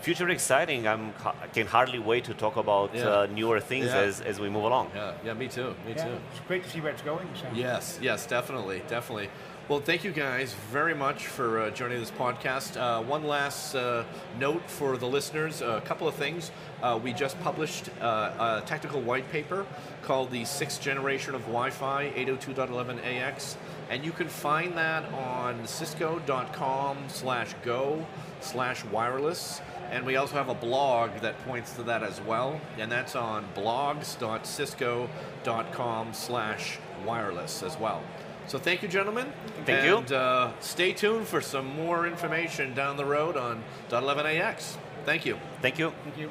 Future 0.00 0.28
exciting. 0.28 0.86
I'm, 0.88 1.12
I 1.24 1.46
can 1.52 1.66
hardly 1.66 1.98
wait 1.98 2.24
to 2.24 2.34
talk 2.34 2.56
about 2.56 2.94
Yeah. 2.94 3.02
uh, 3.08 3.26
newer 3.26 3.60
things 3.60 3.86
Yeah. 3.86 3.98
as, 3.98 4.20
as 4.20 4.40
we 4.40 4.48
move 4.48 4.64
along. 4.64 4.90
Yeah. 4.94 5.12
Yeah. 5.24 5.34
Me 5.34 5.46
too. 5.48 5.74
Me 5.86 5.94
Yeah, 5.94 6.04
too. 6.04 6.18
it's 6.32 6.40
great 6.48 6.64
to 6.64 6.70
see 6.70 6.80
where 6.80 6.92
it's 6.92 7.02
going. 7.02 7.28
So. 7.34 7.46
Yes, 7.54 7.98
yes, 8.02 8.26
definitely, 8.26 8.82
definitely. 8.88 9.30
Well, 9.68 9.80
thank 9.80 10.04
you 10.04 10.12
guys 10.12 10.54
very 10.70 10.94
much 10.94 11.26
for 11.26 11.58
uh, 11.58 11.70
joining 11.70 11.98
this 11.98 12.12
podcast. 12.12 12.80
Uh, 12.80 13.02
one 13.02 13.24
last 13.24 13.74
uh, 13.74 14.04
note 14.38 14.62
for 14.70 14.96
the 14.96 15.08
listeners 15.08 15.60
a 15.60 15.82
couple 15.84 16.06
of 16.06 16.14
things. 16.14 16.52
Uh, 16.80 17.00
we 17.02 17.12
just 17.12 17.36
published 17.40 17.90
uh, 18.00 18.60
a 18.62 18.64
technical 18.64 19.00
white 19.00 19.28
paper 19.32 19.66
called 20.02 20.30
The 20.30 20.44
Sixth 20.44 20.80
Generation 20.80 21.34
of 21.34 21.40
Wi 21.46 21.70
Fi 21.70 22.10
802.11ax, 22.10 23.56
and 23.90 24.04
you 24.04 24.12
can 24.12 24.28
find 24.28 24.78
that 24.78 25.12
on 25.12 25.66
cisco.com 25.66 26.98
slash 27.08 27.52
go 27.64 28.06
slash 28.38 28.84
wireless. 28.84 29.60
And 29.90 30.06
we 30.06 30.14
also 30.14 30.36
have 30.36 30.48
a 30.48 30.54
blog 30.54 31.10
that 31.22 31.44
points 31.44 31.72
to 31.72 31.82
that 31.82 32.04
as 32.04 32.20
well, 32.20 32.60
and 32.78 32.88
that's 32.88 33.16
on 33.16 33.44
blogs.cisco.com 33.56 36.14
slash 36.14 36.78
wireless 37.04 37.64
as 37.64 37.76
well. 37.80 38.04
So 38.46 38.58
thank 38.58 38.82
you, 38.82 38.88
gentlemen. 38.88 39.32
Thank 39.64 39.84
you. 39.84 39.98
and, 39.98 40.12
uh, 40.12 40.52
stay 40.60 40.92
tuned 40.92 41.26
for 41.26 41.40
some 41.40 41.66
more 41.74 42.06
information 42.06 42.74
down 42.74 42.96
the 42.96 43.04
road 43.04 43.36
on 43.36 43.64
.11ax. 43.90 44.76
Thank 45.04 45.26
you. 45.26 45.38
Thank 45.62 45.78
you. 45.78 45.92
Thank 46.04 46.18
you. 46.18 46.30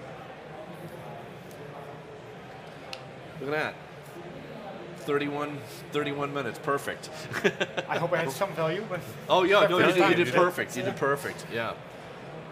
Look 3.42 3.50
at 3.50 3.56
that. 3.56 3.76
31, 5.00 5.60
31 5.92 6.34
minutes. 6.34 6.58
Perfect. 6.60 7.10
I 7.90 7.98
hope 7.98 8.14
I 8.14 8.18
had 8.18 8.32
some 8.32 8.52
value, 8.54 8.84
but 8.90 9.02
oh, 9.30 9.44
yeah. 9.44 9.68
No, 9.68 9.80
you 9.80 9.94
did, 9.94 10.18
you 10.18 10.26
did 10.26 10.34
perfect. 10.34 10.76
You 10.76 10.84
did 10.84 10.96
perfect. 10.96 11.46
Yeah. 11.54 11.74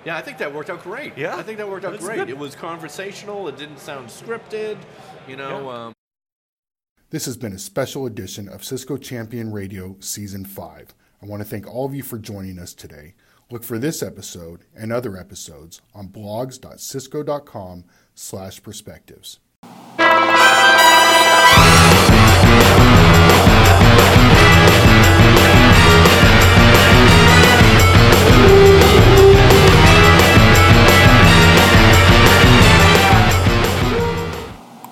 Yeah, 0.06 0.18
I 0.18 0.22
think 0.22 0.38
that 0.40 0.54
worked 0.54 0.70
out 0.70 0.84
great. 0.84 1.18
Yeah. 1.18 1.38
I 1.38 1.44
think 1.44 1.58
that 1.58 1.70
worked 1.70 1.86
out 1.86 1.94
That's 1.94 2.04
great. 2.04 2.18
good. 2.18 2.30
It 2.30 2.38
was 2.38 2.56
conversational. 2.56 3.48
It 3.48 3.58
didn't 3.58 3.80
sound 3.80 4.10
scripted. 4.10 4.78
You 5.28 5.38
know, 5.38 5.70
um, 5.70 5.94
this 7.14 7.26
has 7.26 7.38
been 7.38 7.54
a 7.54 7.60
special 7.60 8.08
edition 8.08 8.50
of 8.50 8.64
Cisco 8.64 8.98
Champion 8.98 9.52
Radio 9.52 9.98
Season 10.00 10.44
5. 10.44 10.96
I 11.22 11.26
want 11.28 11.44
to 11.44 11.48
thank 11.48 11.68
all 11.68 11.86
of 11.86 11.94
you 11.94 12.02
for 12.02 12.18
joining 12.18 12.58
us 12.58 12.74
today. 12.74 13.14
Look 13.52 13.64
for 13.64 13.78
this 13.78 14.02
episode 14.02 14.66
and 14.76 14.92
other 14.92 15.16
episodes 15.16 15.80
on 15.94 16.08
blogs.cisco.com 16.08 17.84
slash 18.16 18.64
perspectives. 18.64 19.38